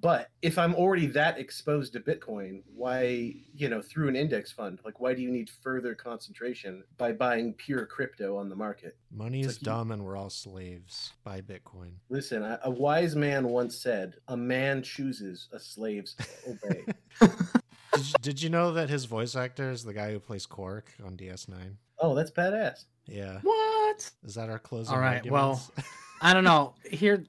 [0.00, 4.78] But if I'm already that exposed to Bitcoin, why, you know, through an index fund,
[4.84, 8.96] like why do you need further concentration by buying pure crypto on the market?
[9.10, 11.12] Money It's is like you- dumb, and we're all slaves.
[11.24, 11.92] Buy Bitcoin.
[12.08, 16.16] Listen, a a wise man once said, "A man chooses, a slave's
[16.48, 16.84] obey."
[17.20, 20.92] did, you, did you know that his voice actor is the guy who plays Quark
[21.04, 21.74] on DS9?
[22.02, 22.84] oh, that's badass.
[23.06, 23.40] Yeah.
[23.42, 24.10] What?
[24.24, 24.94] Is that our closing?
[24.94, 25.60] All right, well.
[26.22, 26.74] I don't know.
[26.90, 27.24] Here,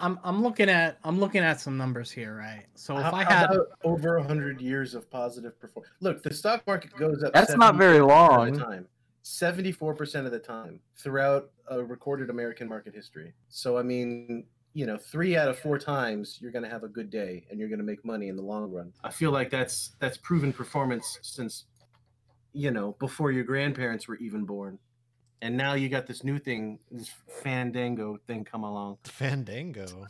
[0.00, 2.64] I'm I'm looking at I'm looking at some numbers here, right?
[2.74, 6.32] So if How- I how had about over hundred years of positive performance, look, the
[6.32, 7.32] stock market goes up.
[7.32, 8.58] That's not very long.
[8.58, 8.88] Time.
[9.22, 13.34] Seventy-four percent of the time throughout a recorded American market history.
[13.48, 16.88] So I mean, you know, three out of four times you're going to have a
[16.88, 18.92] good day and you're going to make money in the long run.
[19.04, 21.66] I feel like that's that's proven performance since,
[22.52, 24.78] you know, before your grandparents were even born.
[25.42, 27.10] And now you got this new thing, this
[27.42, 28.98] Fandango thing come along.
[29.04, 30.06] Fandango.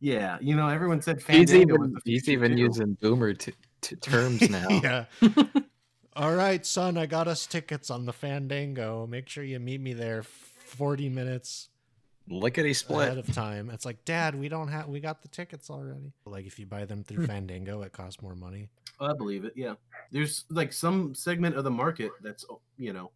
[0.00, 1.76] Yeah, you know, everyone said he's Fandango.
[1.76, 4.66] was even the he's even using boomer t- t- terms now.
[4.68, 5.04] yeah.
[6.16, 9.06] All right, son, I got us tickets on the Fandango.
[9.06, 11.68] Make sure you meet me there 40 minutes
[12.28, 13.18] Lickety ahead split.
[13.18, 13.70] of time.
[13.70, 16.12] It's like, Dad, we don't have, we got the tickets already.
[16.24, 17.26] Like, if you buy them through hmm.
[17.26, 18.68] Fandango, it costs more money.
[19.00, 19.52] I believe it.
[19.56, 19.74] Yeah,
[20.10, 22.44] there's like some segment of the market that's
[22.76, 23.10] you know,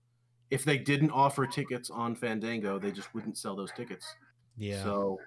[0.51, 4.07] if they didn't offer tickets on Fandango, they just wouldn't sell those tickets.
[4.57, 4.83] Yeah.
[4.85, 5.19] So,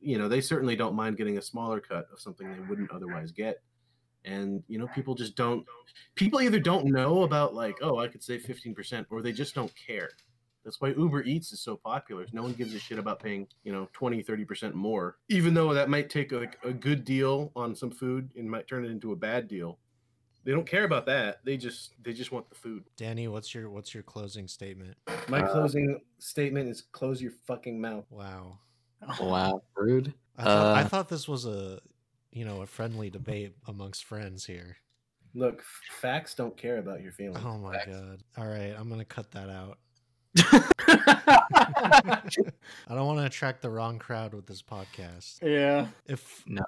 [0.00, 3.32] you know, they certainly don't mind getting a smaller cut of something they wouldn't otherwise
[3.32, 3.62] get.
[4.24, 5.64] and you know people just don't.
[6.14, 9.54] People either don't know about like, oh, I could save fifteen percent, or they just
[9.54, 10.10] don't care.
[10.64, 12.24] That's why Uber Eats is so popular.
[12.32, 15.18] No one gives a shit about paying, you know, 20, 30% more.
[15.28, 18.84] Even though that might take like a good deal on some food and might turn
[18.84, 19.80] it into a bad deal.
[20.44, 21.40] They don't care about that.
[21.44, 22.84] They just they just want the food.
[22.96, 24.96] Danny, what's your what's your closing statement?
[25.28, 28.06] My Uh, closing statement is close your fucking mouth.
[28.10, 28.58] Wow.
[29.20, 30.12] Wow, rude.
[30.38, 31.80] I thought, I Uh, thought this was a
[32.32, 34.76] you know a friendly debate amongst friends here.
[35.34, 35.62] Look,
[36.00, 37.40] facts don't care about your feelings.
[37.44, 37.86] Oh my Facts.
[37.90, 38.22] god.
[38.36, 39.78] All right, I'm gonna cut that out.
[40.88, 42.20] I
[42.88, 45.38] don't want to attract the wrong crowd with this podcast.
[45.42, 45.86] yeah.
[46.06, 46.62] If No.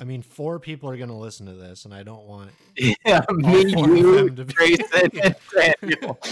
[0.00, 2.50] I mean, four people are gonna listen to this, and I don't want.
[2.76, 5.10] yeah, me, you, to be- Grayson,
[5.82, 6.18] Daniel.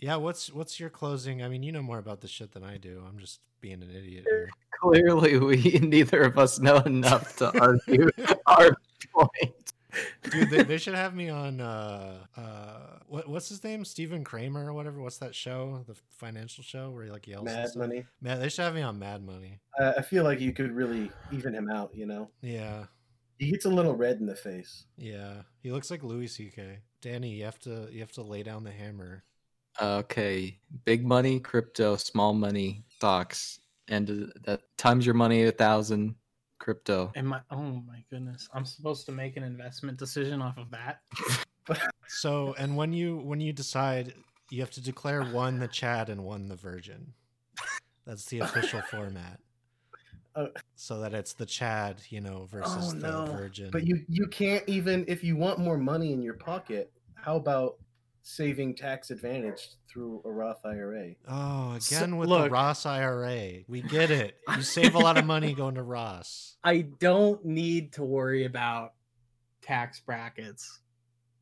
[0.00, 1.44] Yeah, what's what's your closing?
[1.44, 3.04] I mean, you know more about this shit than I do.
[3.08, 4.50] I'm just being an idiot here.
[4.80, 8.10] Clearly, we neither of us know enough to argue
[8.46, 8.76] our
[9.14, 9.71] point.
[10.30, 13.84] Dude, they, they should have me on uh uh what what's his name?
[13.84, 15.00] Stephen Kramer or whatever.
[15.00, 15.84] What's that show?
[15.86, 17.46] The financial show where he like yells.
[17.46, 18.04] and Mad money.
[18.20, 19.60] Mad, they should have me on Mad Money.
[19.78, 21.90] Uh, I feel like you could really even him out.
[21.94, 22.84] You know, Yeah,
[23.38, 24.84] he gets a little red in the face.
[24.96, 25.42] yeah.
[25.62, 26.78] He looks like Louis C.K.
[27.00, 29.24] Danny, you have to you have to lay down the hammer.
[29.80, 36.14] Okay, big money, crypto, small money, stocks, and uh, that times your money a thousand,
[36.62, 37.12] crypto.
[37.16, 37.40] Am I?
[37.50, 38.48] Oh my goodness!
[38.54, 41.00] I'm supposed to make an investment decision off of that.
[42.08, 44.12] So, and when you when you decide,
[44.50, 47.14] you have to declare one the Chad and one the Virgin.
[48.04, 49.38] That's the official format.
[50.34, 53.26] Uh, so that it's the Chad, you know, versus Oh, the no.
[53.32, 53.70] Virgin.
[53.70, 56.92] But you you can't even if you want more money in your pocket.
[57.14, 57.78] How about
[58.22, 61.12] saving tax advantage through a Roth IRA?
[61.28, 63.64] Oh, So- again with the Roth IRA.
[63.68, 64.36] We get it.
[64.56, 66.56] You save a lot of money going to Ross.
[66.64, 68.94] I don't need to worry about
[69.62, 70.80] tax brackets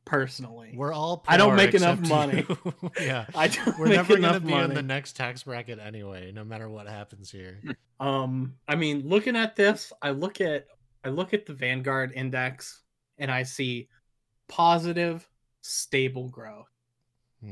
[0.05, 0.73] personally.
[0.75, 2.45] We're all poor I don't make enough money.
[2.99, 3.25] yeah.
[3.35, 4.65] I don't We're make never going to be money.
[4.65, 7.61] in the next tax bracket anyway, no matter what happens here.
[7.99, 10.65] Um, I mean, looking at this, I look at
[11.03, 12.81] I look at the Vanguard index
[13.17, 13.89] and I see
[14.47, 15.27] positive,
[15.61, 16.70] stable growth.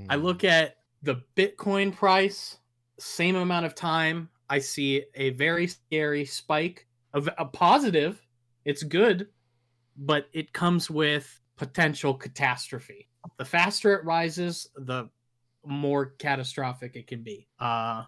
[0.10, 0.22] I Hmm.
[0.24, 2.60] look at the Bitcoin price,
[3.00, 8.26] same amount of time, I see a very scary spike of a positive.
[8.66, 9.30] It's good,
[9.98, 13.08] but it comes with potential catastrophe.
[13.38, 15.10] The faster it rises, the
[15.66, 17.48] more catastrophic it can be.
[17.60, 18.06] Uh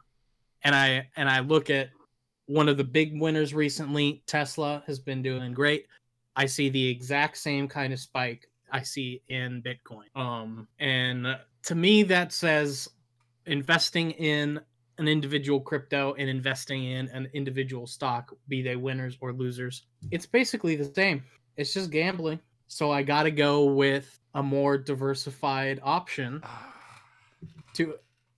[0.64, 1.90] and I and I look at
[2.46, 5.88] one of the big winners recently, Tesla has been doing great.
[6.36, 10.16] I see the exact same kind of spike I see in Bitcoin.
[10.16, 12.90] Um, and to me, that says
[13.46, 14.60] investing in
[14.98, 20.26] an individual crypto and investing in an individual stock, be they winners or losers, it's
[20.26, 21.24] basically the same.
[21.58, 22.40] It's just gambling.
[22.68, 26.42] So I got to go with a more diversified option
[27.74, 27.96] to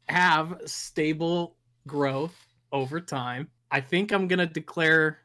[0.07, 1.55] have stable
[1.87, 2.35] growth
[2.71, 3.49] over time.
[3.71, 5.19] I think I'm gonna declare,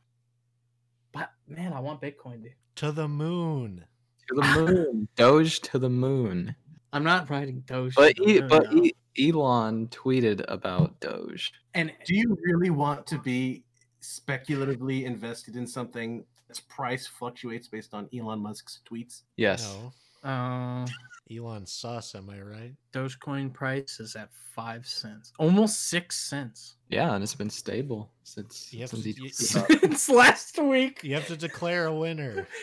[1.13, 2.55] but man, I want Bitcoin, dude.
[2.77, 3.85] to the moon.
[4.29, 6.55] To the moon, Doge to the moon.
[6.93, 7.95] I'm not writing Doge.
[7.95, 8.85] But to the e- moon, but no.
[8.85, 11.53] e- Elon tweeted about Doge.
[11.75, 13.65] and Do you really want to be
[14.01, 19.23] speculatively invested in something that's price fluctuates based on Elon Musk's tweets?
[19.37, 19.77] Yes.
[20.25, 20.29] No.
[20.31, 20.87] uh,
[21.31, 22.75] Elon sus, am I right?
[22.93, 28.73] Dogecoin price is at five cents, almost six cents Yeah, and it's been stable since,
[28.73, 29.81] You since to- you- tweeted about it.
[29.83, 31.05] since last week.
[31.05, 32.47] You have to declare a winner.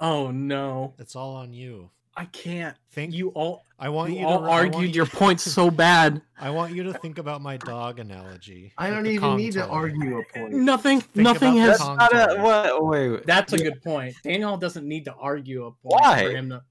[0.00, 1.90] Oh no, It's all on you.
[2.18, 2.76] I can't.
[2.90, 5.40] Think You all I want you you, all to, I want argued you- your point
[5.40, 6.20] so bad.
[6.40, 8.72] I want you to think about my dog analogy.
[8.76, 10.52] I don't even Kong need to argue a point.
[10.52, 11.00] Nothing.
[11.00, 11.78] Think nothing has.
[11.78, 12.84] the That's Kong not a what?
[12.86, 13.26] Wait, wait.
[13.26, 14.16] That's a good point.
[14.24, 16.24] Daniel doesn't need to argue a point Why?
[16.24, 16.62] for him to,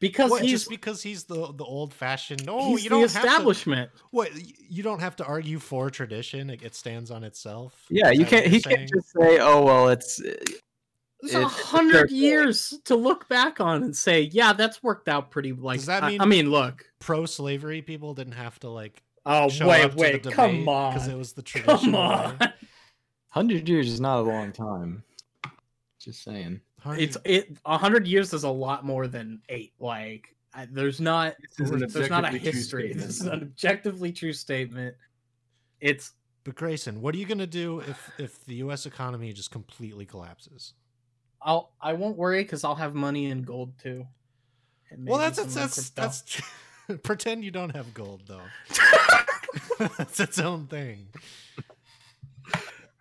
[0.00, 2.44] because What, he's just because he's the the old fashioned.
[2.44, 3.18] No, he's you don't have to.
[3.18, 3.90] establishment.
[4.10, 4.30] What
[4.68, 6.50] you don't have to argue for tradition.
[6.50, 7.86] It, it stands on itself.
[7.88, 8.46] Yeah, Is you can't.
[8.46, 8.76] He saying?
[8.78, 10.20] can't just say, "Oh well, it's."
[11.22, 15.08] It's It's a a hundred years to look back on and say, yeah, that's worked
[15.08, 15.52] out pretty.
[15.52, 16.84] Like, Does that I- mean- I, mean, look.
[17.00, 20.50] pro slavery people didn't have to like Oh show wait, up to wait, the come
[20.50, 22.38] debate because on, it was the traditional come on.
[23.30, 25.02] Hundred years is not a long time.
[26.00, 26.60] Just saying.
[26.80, 27.58] Hundred- It's it.
[27.66, 29.72] A hundred years is a lot more than eight.
[29.80, 31.34] Like, I, there's not.
[31.58, 32.92] This is There's not a history.
[32.94, 33.06] statement.
[33.08, 34.94] This is an objectively true statement.
[35.80, 36.12] It's
[36.44, 38.86] But Grayson, what are you gonna do if if the U.S.
[38.86, 40.72] economy just completely collapses?
[41.40, 44.06] I'll I won't worry because I'll have money in gold too.
[44.90, 46.42] And Well, that's that's that's, that's
[47.02, 48.40] pretend you don't have gold though.
[49.98, 51.08] that's its own thing.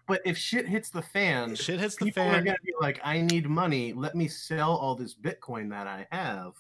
[0.08, 2.46] but if shit hits the fan, Shit hits the people are fan.
[2.46, 3.94] gonna be like, I need money.
[3.94, 6.54] Let me sell all this Bitcoin that I have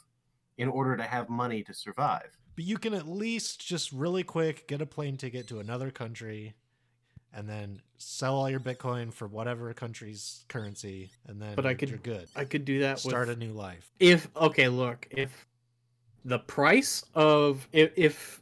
[0.57, 2.29] in order to have money to survive.
[2.55, 6.55] But you can at least just really quick get a plane ticket to another country
[7.37, 11.89] and then sell all your Bitcoin for whatever country's currency and then But I could-
[11.89, 12.27] you're good.
[12.35, 13.91] I could do that Start with a new life.
[13.99, 15.45] if okay look if
[16.25, 18.41] the price of if if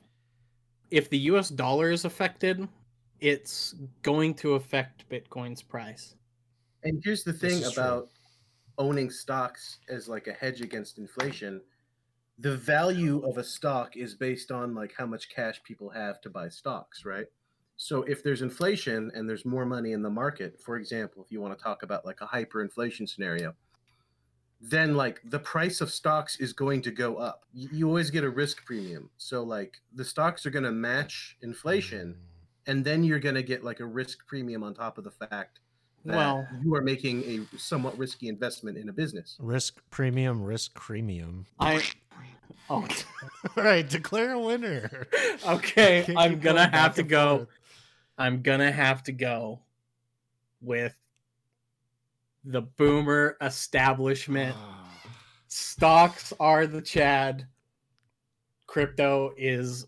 [0.91, 2.67] if the us dollar is affected
[3.19, 6.15] it's going to affect bitcoin's price
[6.83, 7.83] And here's the thing is true.
[7.83, 8.09] about
[8.77, 11.61] owning stocks as like a hedge against inflation.
[12.39, 16.29] The value of a stock is based on like how much cash people have to
[16.29, 17.25] buy stocks, right?
[17.77, 21.41] So if there's inflation and there's more money in the market, for example, if you
[21.41, 23.53] want to talk about like a hyperinflation scenario,
[24.61, 27.43] then like the price of stocks is going to go up.
[27.53, 29.09] You, you always get a risk premium.
[29.17, 32.71] So like the stocks are going to match inflation mm.
[32.71, 35.59] and then you're going to get like a risk premium on top of the fact
[36.05, 39.35] that Well- you are making a somewhat risky investment in a business.
[39.39, 41.45] Risk premium, risk premium.
[41.59, 41.83] i
[42.69, 42.87] oh
[43.57, 45.07] All right, declare a winner.
[45.47, 47.49] okay i'm gonna have to go forth.
[48.17, 49.59] I'm gonna have to go
[50.61, 50.95] with
[52.43, 54.55] the boomer establishment
[55.47, 57.47] stocks are the chad
[58.67, 59.87] crypto is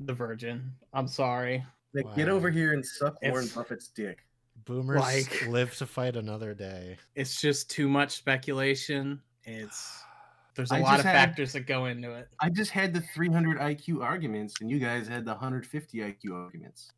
[0.00, 4.24] the virgin i'm sorry Like, Get over here and suck If- Warren Buffett's dick.
[4.64, 6.96] Boomers Like- live to fight another day.
[7.16, 9.20] it's just too much speculation.
[9.44, 10.02] It's
[10.54, 12.28] there's a I lot of had- factors that go into it.
[12.40, 16.92] I just had the 300 IQ arguments, and you guys had the 150 IQ arguments,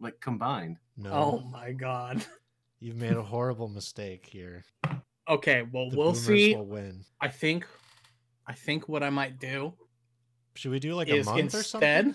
[0.00, 0.78] like combined.
[0.96, 2.24] No, Oh my god.
[2.80, 4.64] you've made a horrible mistake here.
[5.28, 6.54] Okay, well The we'll boomers see.
[6.54, 7.04] will win.
[7.20, 7.66] I think
[8.46, 9.72] I think what I might do
[10.54, 12.14] Should we do like a is month or something?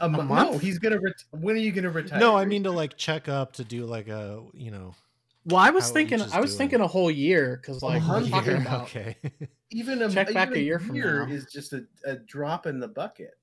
[0.00, 0.52] A, mo- month?
[0.52, 0.98] no, he's gonna.
[0.98, 2.18] Ret- when are you gonna retire?
[2.18, 4.94] No, I mean to like check up to do like a you know
[5.44, 6.58] Well, I was thinking I was doing.
[6.58, 9.16] thinking a whole year because like we're talking about okay.
[9.70, 11.26] even a check even back a year from now.
[11.28, 13.34] is just a, a drop in the bucket.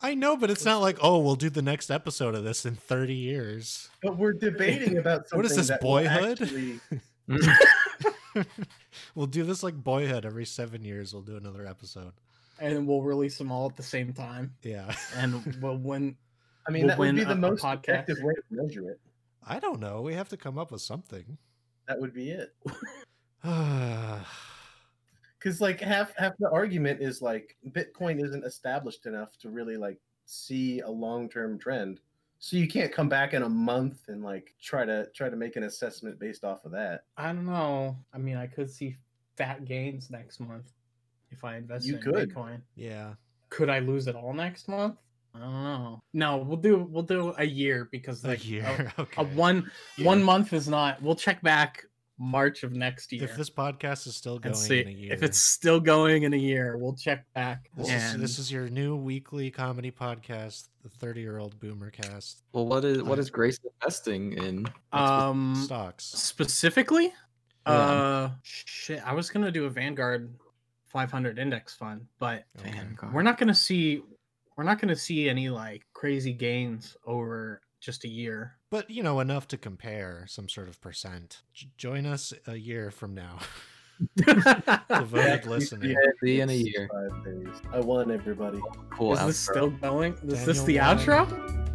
[0.00, 2.74] I know, but it's not like oh we'll do the next episode of this in
[2.76, 3.88] thirty years.
[4.02, 6.40] But we're debating about something What is this, that Boyhood?
[6.42, 6.80] actually-
[9.14, 11.12] we'll do this like Boyhood every seven years.
[11.12, 12.12] We'll do another episode.
[12.60, 14.54] and we'll release them all at the same time.
[14.62, 16.16] Yeah, And we'll win
[16.68, 17.88] I mean, We'll that would be the a- a most podcast.
[17.88, 19.00] effective way to measure it.
[19.46, 20.02] I don't know.
[20.02, 21.38] We have to come up with something.
[21.88, 22.54] That would be it.
[25.38, 29.76] yeah, Because like half half the argument is like Bitcoin isn't established enough to really
[29.76, 32.00] like see a long term trend.
[32.38, 35.56] So you can't come back in a month and like try to try to make
[35.56, 37.04] an assessment based off of that.
[37.16, 37.96] I don't know.
[38.12, 38.96] I mean I could see
[39.36, 40.70] fat gains next month
[41.30, 42.30] if I invest You in could.
[42.34, 42.60] Bitcoin.
[42.74, 43.14] yeah.
[43.48, 44.96] Could I lose it all next month?
[45.34, 46.02] I don't know.
[46.14, 48.92] No, we'll do we'll do a year because like a- year.
[48.98, 49.22] okay.
[49.22, 51.00] a one one month is not.
[51.02, 51.84] We'll check back
[52.18, 55.22] March of next year If this podcast is still going see in a year, if
[55.22, 56.76] it's still going in a year.
[56.78, 57.68] We'll check back.
[57.76, 62.42] this, and is, this is your new weekly comedy podcast, the thirty-year-old Boomer Cast.
[62.52, 64.66] Well, what is what Uh, Grace investing in?
[64.92, 66.04] um Stocks.
[66.04, 67.12] specifically.
[67.66, 67.72] Yeah.
[67.72, 69.02] Uh, shit.
[69.06, 70.32] I was gonna do a Vanguard
[70.86, 72.70] 500 index fund, but Okay.
[72.70, 73.12] Vanguard.
[73.12, 74.02] we're not gonna see
[74.56, 78.56] we're not gonna see any like crazy gains over just a year.
[78.70, 81.42] But you know enough to compare some sort of percent.
[81.54, 83.38] J- join us a year from now.
[84.16, 85.86] Devoted Next listener.
[85.86, 86.88] year, See you in a year.
[87.72, 88.60] I won everybody.
[88.90, 89.14] Cool.
[89.14, 90.12] Is this still going?
[90.26, 90.98] Is this the won.
[90.98, 91.65] outro?